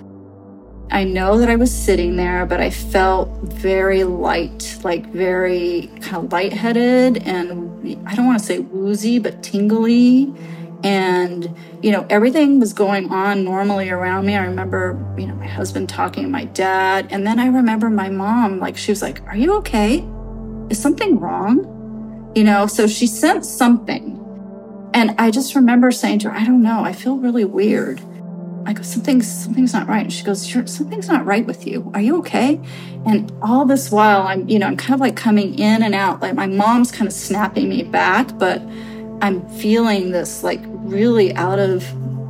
[0.89, 6.25] I know that I was sitting there, but I felt very light, like very kind
[6.25, 10.33] of lightheaded and I don't want to say woozy, but tingly
[10.83, 15.47] and you know everything was going on normally around me i remember you know my
[15.47, 19.21] husband talking to my dad and then i remember my mom like she was like
[19.27, 20.05] are you okay
[20.69, 24.19] is something wrong you know so she sensed something
[24.93, 28.01] and i just remember saying to her i don't know i feel really weird
[28.65, 30.03] I go, something's something's not right.
[30.03, 31.91] And she goes, sure, something's not right with you.
[31.93, 32.61] Are you okay?
[33.05, 36.21] And all this while, I'm, you know, I'm kind of like coming in and out.
[36.21, 38.61] Like my mom's kind of snapping me back, but
[39.21, 41.83] I'm feeling this like really out of,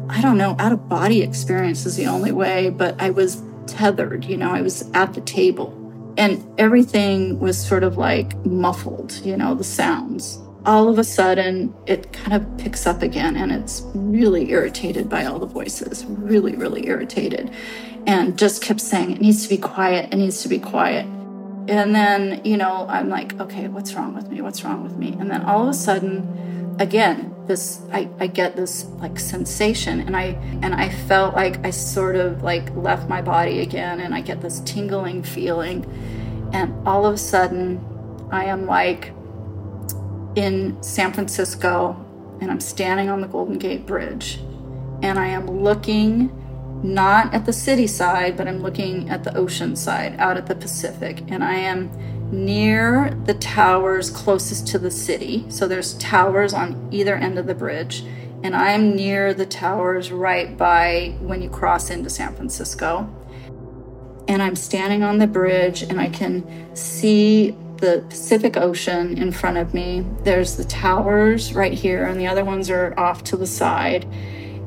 [0.10, 4.26] I don't know, out of body experience is the only way, but I was tethered,
[4.26, 5.80] you know, I was at the table
[6.18, 10.40] and everything was sort of like muffled, you know, the sounds.
[10.66, 15.26] All of a sudden, it kind of picks up again, and it's really irritated by
[15.26, 17.52] all the voices, really, really irritated,
[18.08, 21.06] and just kept saying, It needs to be quiet, it needs to be quiet.
[21.68, 24.40] And then, you know, I'm like, Okay, what's wrong with me?
[24.40, 25.18] What's wrong with me?
[25.20, 30.16] And then all of a sudden, again this I, I get this like sensation and
[30.16, 34.22] i and i felt like i sort of like left my body again and i
[34.22, 35.86] get this tingling feeling.
[36.54, 37.84] And all of a sudden
[38.32, 39.12] i am like
[40.36, 41.96] in san francisco
[42.42, 44.40] and i'm standing on the golden gate bridge
[45.02, 46.32] and i am looking
[46.84, 50.56] not at the city side but i'm looking at the ocean side out at the
[50.56, 51.90] pacific and i am
[52.34, 55.46] near the towers closest to the city.
[55.50, 58.04] So there's towers on either end of the bridge.
[58.44, 63.08] And I'm near the towers right by when you cross into San Francisco.
[64.28, 69.58] And I'm standing on the bridge and I can see the Pacific Ocean in front
[69.58, 70.06] of me.
[70.24, 74.06] There's the towers right here, and the other ones are off to the side.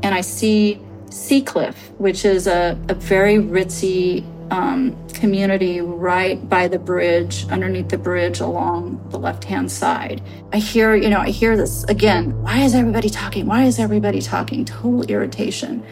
[0.02, 6.78] And I see Seacliff, which is a, a very ritzy um, community right by the
[6.78, 10.22] bridge, underneath the bridge along the left hand side.
[10.52, 12.42] I hear, you know, I hear this again.
[12.42, 13.46] Why is everybody talking?
[13.46, 14.64] Why is everybody talking?
[14.64, 15.84] Total irritation.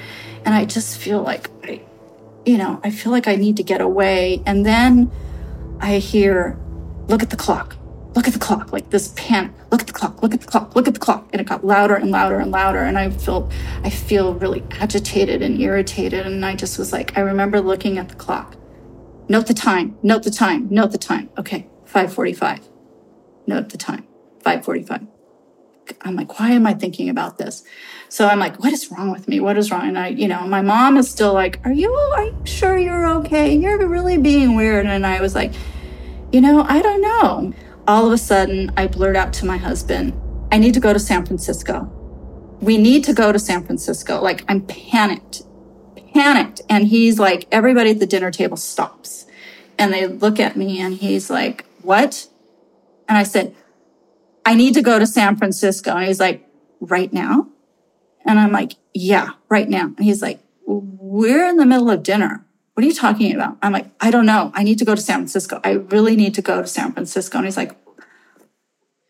[0.45, 1.81] And I just feel like, I,
[2.45, 4.43] you know, I feel like I need to get away.
[4.47, 5.11] And then
[5.81, 6.59] I hear,
[7.09, 7.77] look at the clock.
[8.15, 9.51] Look at the clock, like this panic.
[9.73, 11.29] Look at the clock, look at the clock, look at the clock.
[11.33, 12.79] And it got louder and louder and louder.
[12.79, 13.53] And I felt,
[13.83, 16.25] I feel really agitated and irritated.
[16.25, 18.57] And I just was like, I remember looking at the clock.
[19.29, 21.31] Note the time, note the time, note the time.
[21.39, 22.69] Okay, 545.
[23.47, 24.07] Note the time,
[24.45, 25.09] 545.
[26.03, 27.65] I'm like, why am I thinking about this?
[28.09, 29.41] So I'm like, what is wrong with me?
[29.41, 29.89] What is wrong?
[29.89, 33.07] And I, you know, my mom is still like, are you, are you sure you're
[33.19, 33.55] okay?
[33.55, 34.87] You're really being weird.
[34.87, 35.53] And I was like,
[36.33, 37.55] you know, I don't know
[37.87, 40.19] all of a sudden I blurt out to my husband,
[40.51, 41.91] I need to go to San Francisco.
[42.61, 44.23] We need to go to San Francisco.
[44.23, 45.43] Like I'm panicked,
[46.13, 46.63] panicked.
[46.69, 49.27] And he's like, everybody at the dinner table stops
[49.79, 52.29] and they look at me and he's like, what?
[53.09, 53.55] And I said,
[54.47, 55.93] I need to go to San Francisco.
[55.97, 56.49] And he's like,
[56.81, 57.49] right now?
[58.25, 59.87] And I'm like, yeah, right now.
[59.87, 62.44] And he's like, we're in the middle of dinner
[62.75, 63.57] what are you talking about?
[63.63, 64.51] I'm like, I don't know.
[64.55, 65.61] I need to go to San Francisco.
[65.65, 67.39] I really need to go to San Francisco.
[67.39, 67.77] And he's like,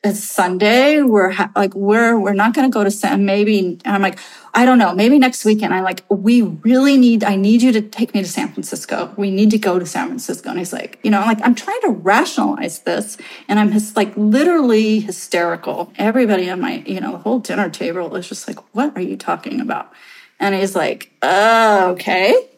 [0.04, 1.00] it's Sunday.
[1.00, 3.58] We're ha- like, we're, we're not going to go to San, maybe.
[3.58, 4.18] And I'm like,
[4.52, 4.94] I don't know.
[4.94, 5.72] Maybe next weekend.
[5.72, 9.14] I'm like, we really need, I need you to take me to San Francisco.
[9.16, 10.50] We need to go to San Francisco.
[10.50, 13.16] And he's like, you know, like, I'm trying to rationalize this.
[13.48, 15.90] And I'm just like literally hysterical.
[15.96, 19.16] Everybody on my, you know, the whole dinner table is just like, what are you
[19.16, 19.90] talking about?
[20.38, 22.50] And he's like, uh, okay.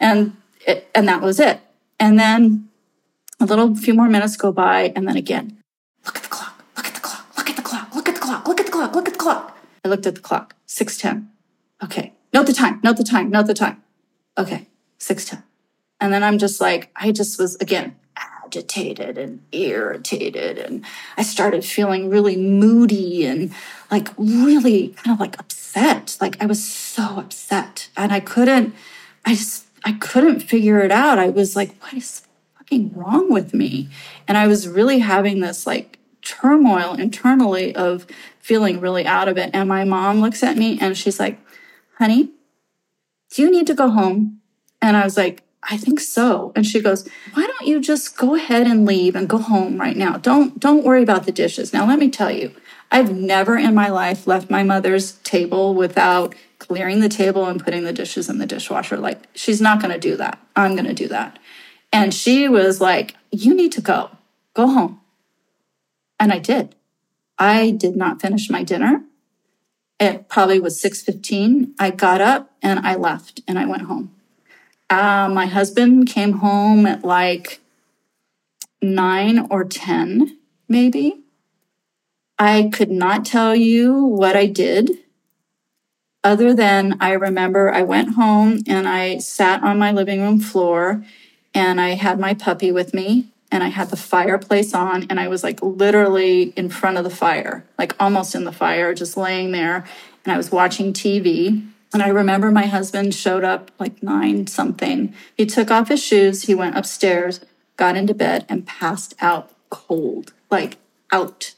[0.00, 1.60] And it, and that was it.
[1.98, 2.68] And then
[3.40, 5.58] a little few more minutes go by, and then again,
[6.04, 8.20] look at the clock, look at the clock, look at the clock, look at the
[8.20, 9.58] clock, look at the clock, look at the clock.
[9.84, 11.30] I looked at the clock, 610.
[11.82, 12.12] Okay.
[12.32, 13.82] Note the time, note the time, note the time.
[14.36, 14.66] Okay,
[14.98, 15.44] 610.
[16.00, 20.58] And then I'm just like, I just was again agitated and irritated.
[20.58, 20.84] And
[21.16, 23.52] I started feeling really moody and
[23.90, 26.16] like really kind of like upset.
[26.20, 27.88] Like I was so upset.
[27.96, 28.74] And I couldn't,
[29.24, 31.18] I just I couldn't figure it out.
[31.18, 32.26] I was like, what is
[32.56, 33.90] fucking wrong with me?
[34.26, 38.06] And I was really having this like turmoil internally of
[38.40, 39.50] feeling really out of it.
[39.52, 41.38] And my mom looks at me and she's like,
[41.98, 42.30] honey,
[43.30, 44.40] do you need to go home?
[44.80, 46.52] And I was like, I think so.
[46.54, 49.96] And she goes, why don't you just go ahead and leave and go home right
[49.96, 50.18] now?
[50.18, 51.72] Don't, don't worry about the dishes.
[51.72, 52.54] Now, let me tell you,
[52.90, 56.34] I've never in my life left my mother's table without
[56.66, 58.96] clearing the table and putting the dishes in the dishwasher.
[58.96, 60.38] Like, she's not going to do that.
[60.56, 61.38] I'm going to do that.
[61.92, 64.10] And she was like, You need to go,
[64.54, 65.00] go home.
[66.18, 66.74] And I did.
[67.38, 69.04] I did not finish my dinner.
[70.00, 71.72] It probably was 6:15.
[71.78, 74.14] I got up and I left and I went home.
[74.90, 77.60] Uh, my husband came home at like
[78.82, 80.38] nine or 10,
[80.68, 81.20] maybe.
[82.38, 85.03] I could not tell you what I did
[86.24, 91.04] other than I remember I went home and I sat on my living room floor
[91.54, 95.28] and I had my puppy with me and I had the fireplace on and I
[95.28, 99.52] was like literally in front of the fire, like almost in the fire, just laying
[99.52, 99.84] there.
[100.24, 101.68] And I was watching TV.
[101.92, 105.14] And I remember my husband showed up like nine something.
[105.36, 107.40] He took off his shoes, he went upstairs,
[107.76, 110.78] got into bed, and passed out cold, like
[111.12, 111.54] out.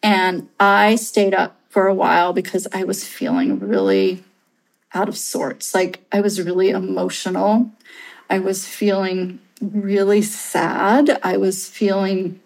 [0.00, 4.22] And I stayed up for a while because I was feeling really
[4.94, 5.74] out of sorts.
[5.74, 7.72] Like I was really emotional.
[8.30, 11.18] I was feeling really sad.
[11.24, 12.38] I was feeling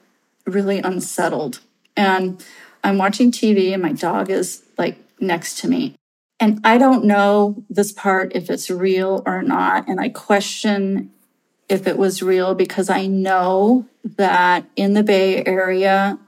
[0.46, 1.60] really unsettled.
[1.94, 2.42] And
[2.82, 5.94] I'm watching TV and my dog is like next to me.
[6.40, 9.88] And I don't know this part if it's real or not.
[9.88, 11.10] And I question
[11.68, 16.18] if it was real because I know that in the Bay Area,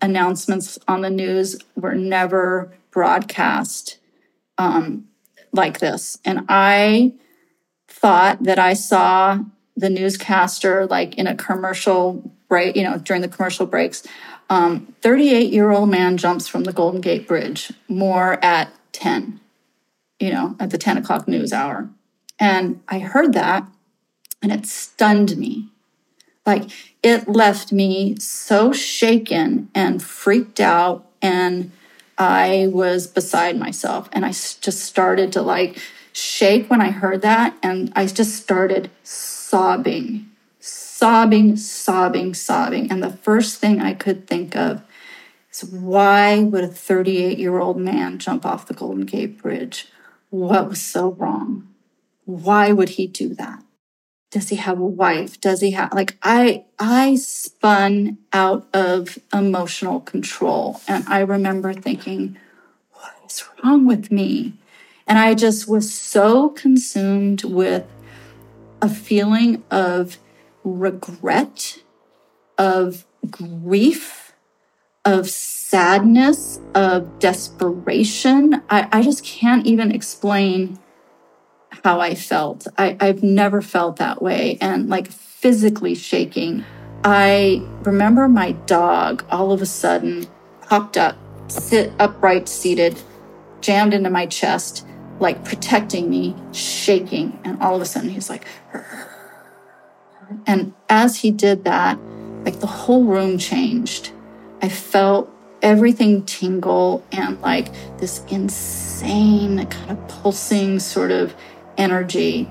[0.00, 3.98] announcements on the news were never broadcast
[4.58, 5.08] um,
[5.52, 6.18] like this.
[6.24, 7.14] And I
[7.88, 9.38] thought that I saw
[9.76, 14.06] the newscaster like in a commercial break, you know, during the commercial breaks.
[14.48, 19.40] 38 um, year old man jumps from the Golden Gate Bridge, more at 10,
[20.20, 21.88] you know, at the 10 o'clock news hour.
[22.38, 23.66] And I heard that
[24.42, 25.71] and it stunned me.
[26.44, 26.70] Like
[27.02, 31.06] it left me so shaken and freaked out.
[31.20, 31.70] And
[32.18, 34.08] I was beside myself.
[34.12, 35.78] And I just started to like
[36.12, 37.56] shake when I heard that.
[37.62, 42.90] And I just started sobbing, sobbing, sobbing, sobbing.
[42.90, 44.82] And the first thing I could think of
[45.52, 49.88] is why would a 38 year old man jump off the Golden Gate Bridge?
[50.30, 51.68] What was so wrong?
[52.24, 53.62] Why would he do that?
[54.32, 55.40] Does he have a wife?
[55.40, 62.38] Does he have like I I spun out of emotional control and I remember thinking
[62.92, 64.54] what is wrong with me?
[65.06, 67.84] And I just was so consumed with
[68.80, 70.16] a feeling of
[70.64, 71.80] regret,
[72.56, 74.32] of grief,
[75.04, 78.62] of sadness, of desperation.
[78.70, 80.78] I, I just can't even explain
[81.84, 82.66] how I felt.
[82.78, 86.64] I, I've never felt that way and like physically shaking.
[87.04, 90.26] I remember my dog all of a sudden
[90.62, 91.16] popped up,
[91.48, 93.00] sit upright, seated,
[93.60, 94.86] jammed into my chest,
[95.18, 97.38] like protecting me, shaking.
[97.44, 98.46] And all of a sudden he's like,
[100.46, 101.98] and as he did that,
[102.44, 104.12] like the whole room changed.
[104.60, 105.28] I felt
[105.60, 107.68] everything tingle and like
[107.98, 111.34] this insane kind of pulsing sort of
[111.76, 112.48] energy.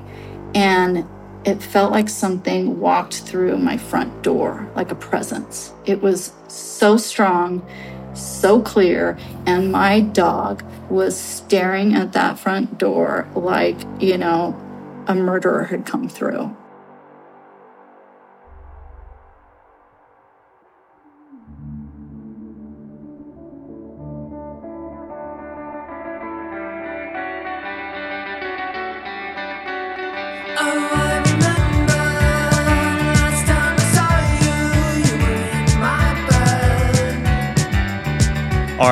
[0.54, 1.08] And
[1.44, 5.74] it felt like something walked through my front door, like a presence.
[5.86, 7.66] It was so strong,
[8.14, 9.18] so clear.
[9.46, 14.56] And my dog was staring at that front door like, you know,
[15.08, 16.56] a murderer had come through.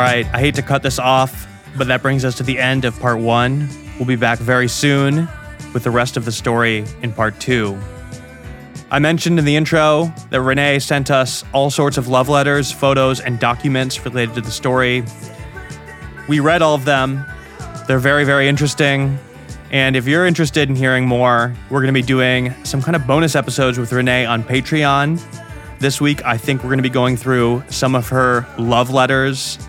[0.10, 3.00] Right, I hate to cut this off, but that brings us to the end of
[3.00, 3.70] part one.
[4.00, 5.28] We'll be back very soon
[5.72, 7.80] with the rest of the story in part two.
[8.90, 13.20] I mentioned in the intro that Renee sent us all sorts of love letters, photos,
[13.20, 15.04] and documents related to the story.
[16.28, 17.24] We read all of them.
[17.88, 19.20] They're very, very interesting.
[19.70, 23.06] And if you're interested in hearing more, we're going to be doing some kind of
[23.06, 25.22] bonus episodes with Renee on Patreon.
[25.78, 29.60] This week, I think we're going to be going through some of her love letters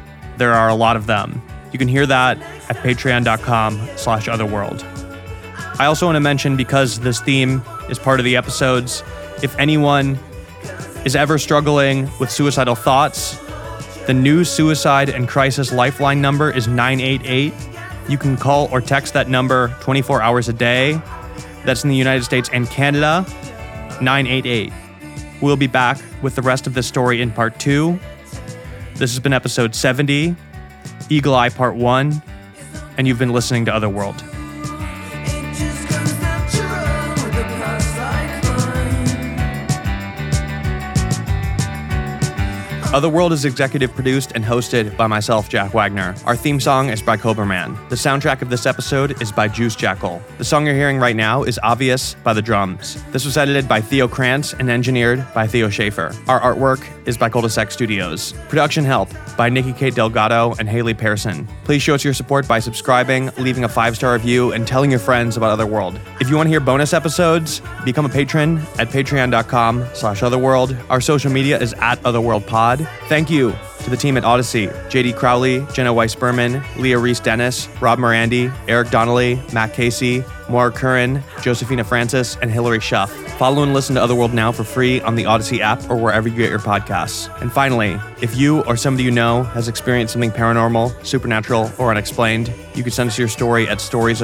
[0.40, 1.40] there are a lot of them.
[1.70, 2.38] You can hear that
[2.70, 4.84] at patreon.com slash otherworld.
[5.78, 9.02] I also want to mention, because this theme is part of the episodes,
[9.42, 10.18] if anyone
[11.04, 13.38] is ever struggling with suicidal thoughts,
[14.06, 17.52] the new suicide and crisis lifeline number is 988.
[18.08, 21.00] You can call or text that number 24 hours a day.
[21.66, 23.26] That's in the United States and Canada,
[24.00, 24.72] 988.
[25.42, 27.98] We'll be back with the rest of this story in part two.
[29.00, 30.36] This has been episode 70,
[31.08, 32.22] Eagle Eye Part 1,
[32.98, 34.22] and you've been listening to Otherworld.
[42.92, 46.12] Otherworld is executive produced and hosted by myself, Jack Wagner.
[46.26, 47.78] Our theme song is by Cobra Man.
[47.88, 50.20] The soundtrack of this episode is by Juice Jackal.
[50.38, 53.00] The song you're hearing right now is Obvious by the Drums.
[53.12, 56.12] This was edited by Theo Krantz and engineered by Theo Schaefer.
[56.26, 58.32] Our artwork is by Cul-de-sac Studios.
[58.48, 61.46] Production help by Nikki Kate Delgado and Haley Pearson.
[61.62, 65.36] Please show us your support by subscribing, leaving a five-star review, and telling your friends
[65.36, 66.00] about Otherworld.
[66.20, 70.76] If you want to hear bonus episodes, become a patron at patreon.com slash otherworld.
[70.90, 72.79] Our social media is at otherworldpod.
[73.08, 77.98] Thank you to the team at Odyssey JD Crowley, Jenna Weiss Berman, Leah Reis-Dennis, Rob
[77.98, 83.08] Morandi, Eric Donnelly, Matt Casey, Maura Curran, Josefina Francis, and Hillary Schuff.
[83.38, 86.36] Follow and listen to Otherworld now for free on the Odyssey app or wherever you
[86.36, 87.30] get your podcasts.
[87.40, 92.52] And finally, if you or somebody you know has experienced something paranormal, supernatural, or unexplained,
[92.74, 94.20] you can send us your story at stories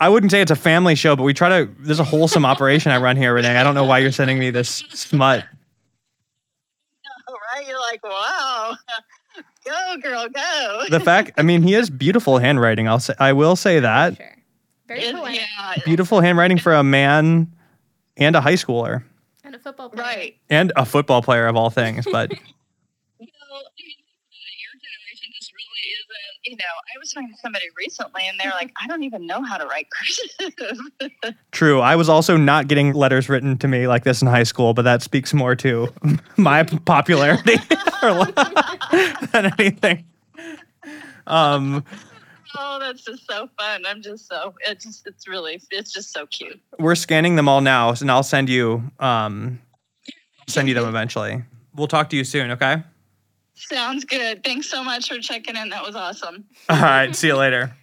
[0.00, 1.70] I wouldn't say it's a family show, but we try to.
[1.78, 3.56] There's a wholesome operation I run here, Renee.
[3.56, 5.44] I don't know why you're sending me this smut.
[7.56, 7.66] right?
[7.66, 8.76] You're like, wow,
[9.64, 10.84] go girl, go.
[10.90, 12.88] The fact, I mean, he has beautiful handwriting.
[12.88, 14.16] I'll say, I will say that.
[14.16, 14.30] Sure.
[14.86, 15.40] Very poetic.
[15.40, 17.50] yeah, Beautiful handwriting for a man
[18.18, 19.02] and a high schooler
[19.42, 20.04] And a football player.
[20.04, 20.36] right.
[20.50, 22.04] and a football player of all things.
[22.10, 23.96] But You know, I mean,
[24.60, 26.40] your generation just really isn't.
[26.54, 29.42] You know, I was talking to somebody recently, and they're like, I don't even know
[29.42, 31.34] how to write cursive.
[31.50, 34.72] true, I was also not getting letters written to me like this in high school,
[34.72, 35.92] but that speaks more to
[36.36, 37.56] my popularity
[39.32, 40.04] than anything.
[41.26, 41.84] Um,
[42.56, 43.84] oh, that's just so fun.
[43.84, 44.54] I'm just so.
[44.60, 45.08] It just.
[45.08, 45.60] It's really.
[45.72, 46.60] It's just so cute.
[46.78, 49.60] we're scanning them all now, and I'll send you um,
[50.46, 51.42] send you them eventually.
[51.74, 52.52] We'll talk to you soon.
[52.52, 52.84] Okay.
[53.54, 54.42] Sounds good.
[54.44, 55.70] Thanks so much for checking in.
[55.70, 56.44] That was awesome.
[56.68, 57.14] All right.
[57.14, 57.74] See you later.